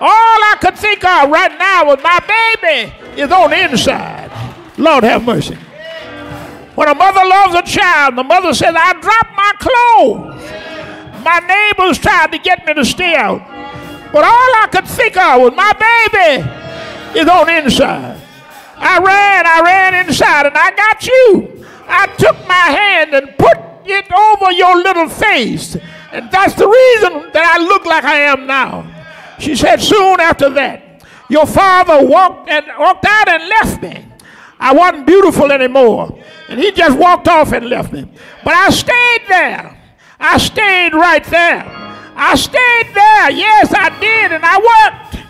All 0.00 0.08
I 0.08 0.56
could 0.60 0.76
think 0.76 1.04
of 1.04 1.30
right 1.30 1.56
now 1.58 1.86
was 1.86 1.98
my 2.02 2.20
baby 2.20 2.92
is 3.20 3.32
on 3.32 3.50
the 3.50 3.70
inside. 3.70 4.30
Lord 4.76 5.04
have 5.04 5.24
mercy. 5.24 5.56
When 6.74 6.88
a 6.88 6.94
mother 6.94 7.24
loves 7.24 7.54
a 7.54 7.62
child, 7.62 8.16
the 8.16 8.22
mother 8.22 8.54
says, 8.54 8.74
I 8.76 8.92
dropped 9.00 9.34
my 9.34 9.52
clothes 9.58 10.68
my 11.28 11.40
neighbors 11.40 11.98
tried 11.98 12.32
to 12.32 12.38
get 12.38 12.64
me 12.66 12.74
to 12.74 12.84
stay 12.84 13.14
out. 13.14 13.57
But 14.12 14.24
all 14.24 14.50
I 14.56 14.68
could 14.72 14.86
think 14.86 15.16
of 15.16 15.42
was 15.42 15.52
my 15.54 15.72
baby 15.72 16.48
is 17.18 17.28
on 17.28 17.46
the 17.46 17.58
inside. 17.58 18.20
I 18.76 18.98
ran, 18.98 19.46
I 19.46 19.60
ran 19.60 20.06
inside, 20.06 20.46
and 20.46 20.56
I 20.56 20.70
got 20.70 21.06
you. 21.06 21.66
I 21.86 22.06
took 22.16 22.36
my 22.46 22.54
hand 22.54 23.14
and 23.14 23.36
put 23.36 23.58
it 23.84 24.10
over 24.12 24.52
your 24.52 24.76
little 24.76 25.08
face. 25.08 25.76
And 26.12 26.30
that's 26.30 26.54
the 26.54 26.66
reason 26.66 27.30
that 27.32 27.54
I 27.56 27.62
look 27.62 27.84
like 27.84 28.04
I 28.04 28.20
am 28.20 28.46
now. 28.46 28.86
She 29.38 29.56
said, 29.56 29.80
soon 29.80 30.20
after 30.20 30.48
that, 30.50 31.04
your 31.28 31.46
father 31.46 32.06
walked 32.06 32.48
and 32.48 32.66
walked 32.78 33.04
out 33.04 33.28
and 33.28 33.48
left 33.48 33.82
me. 33.82 34.06
I 34.58 34.72
wasn't 34.72 35.06
beautiful 35.06 35.52
anymore. 35.52 36.18
And 36.48 36.58
he 36.58 36.72
just 36.72 36.98
walked 36.98 37.28
off 37.28 37.52
and 37.52 37.68
left 37.68 37.92
me. 37.92 38.08
But 38.44 38.54
I 38.54 38.70
stayed 38.70 39.22
there. 39.28 39.80
I 40.18 40.38
stayed 40.38 40.94
right 40.94 41.24
there. 41.24 41.77
I 42.18 42.34
stayed 42.34 42.90
there. 42.94 43.30
Yes, 43.30 43.72
I 43.72 43.90
did, 44.00 44.32
and 44.32 44.44
I 44.44 44.58
worked. 44.58 45.24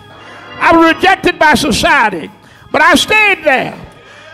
I 0.58 0.74
was 0.74 0.94
rejected 0.94 1.38
by 1.38 1.52
society, 1.54 2.30
but 2.72 2.80
I 2.80 2.94
stayed 2.94 3.44
there. 3.44 3.78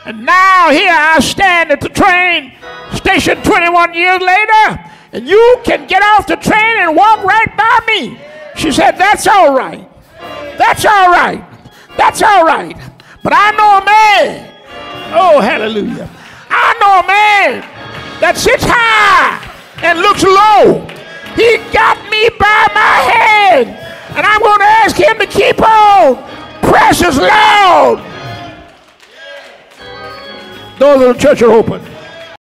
And 0.07 0.25
now 0.25 0.71
here 0.71 0.95
I 0.95 1.19
stand 1.19 1.73
at 1.73 1.81
the 1.81 1.89
train 1.89 2.53
station 2.93 3.43
21 3.43 3.95
years 3.95 4.21
later, 4.21 4.85
and 5.13 5.27
you 5.27 5.61
can 5.65 5.89
get 5.89 6.03
off 6.03 6.29
the 6.29 6.37
train 6.37 6.77
and 6.79 6.95
walk 6.95 7.25
right 7.25 7.57
by 7.57 7.81
me. 7.89 8.21
She 8.55 8.71
said, 8.71 8.93
That's 8.93 9.27
all 9.27 9.53
right. 9.57 9.89
That's 10.57 10.85
all 10.85 11.11
right. 11.11 11.45
That's 11.97 12.23
all 12.23 12.45
right. 12.45 12.77
But 13.25 13.33
I 13.35 13.51
know 13.51 13.79
a 13.79 13.85
man. 13.85 14.55
Oh, 15.13 15.41
hallelujah. 15.41 16.09
I 16.49 16.75
know 16.79 17.01
a 17.01 17.07
man 17.07 17.61
that 18.21 18.37
sits 18.37 18.65
high 18.65 19.43
and 19.83 19.99
looks 19.99 20.23
low. 20.23 20.94
He 21.37 21.59
got 21.73 21.99
me 22.11 22.29
by 22.39 22.67
my 22.75 22.97
hand. 23.13 23.69
And 24.17 24.27
I'm 24.27 24.41
going 24.41 24.61
to 24.61 24.65
ask 24.65 24.97
him 24.97 25.19
to 25.19 25.27
keep 25.27 25.61
on. 25.61 26.17
Precious 26.63 27.17
loud. 27.17 27.99
Doors 30.79 31.03
of 31.03 31.15
the 31.15 31.21
church 31.21 31.43
are 31.43 31.51
open. 31.51 31.94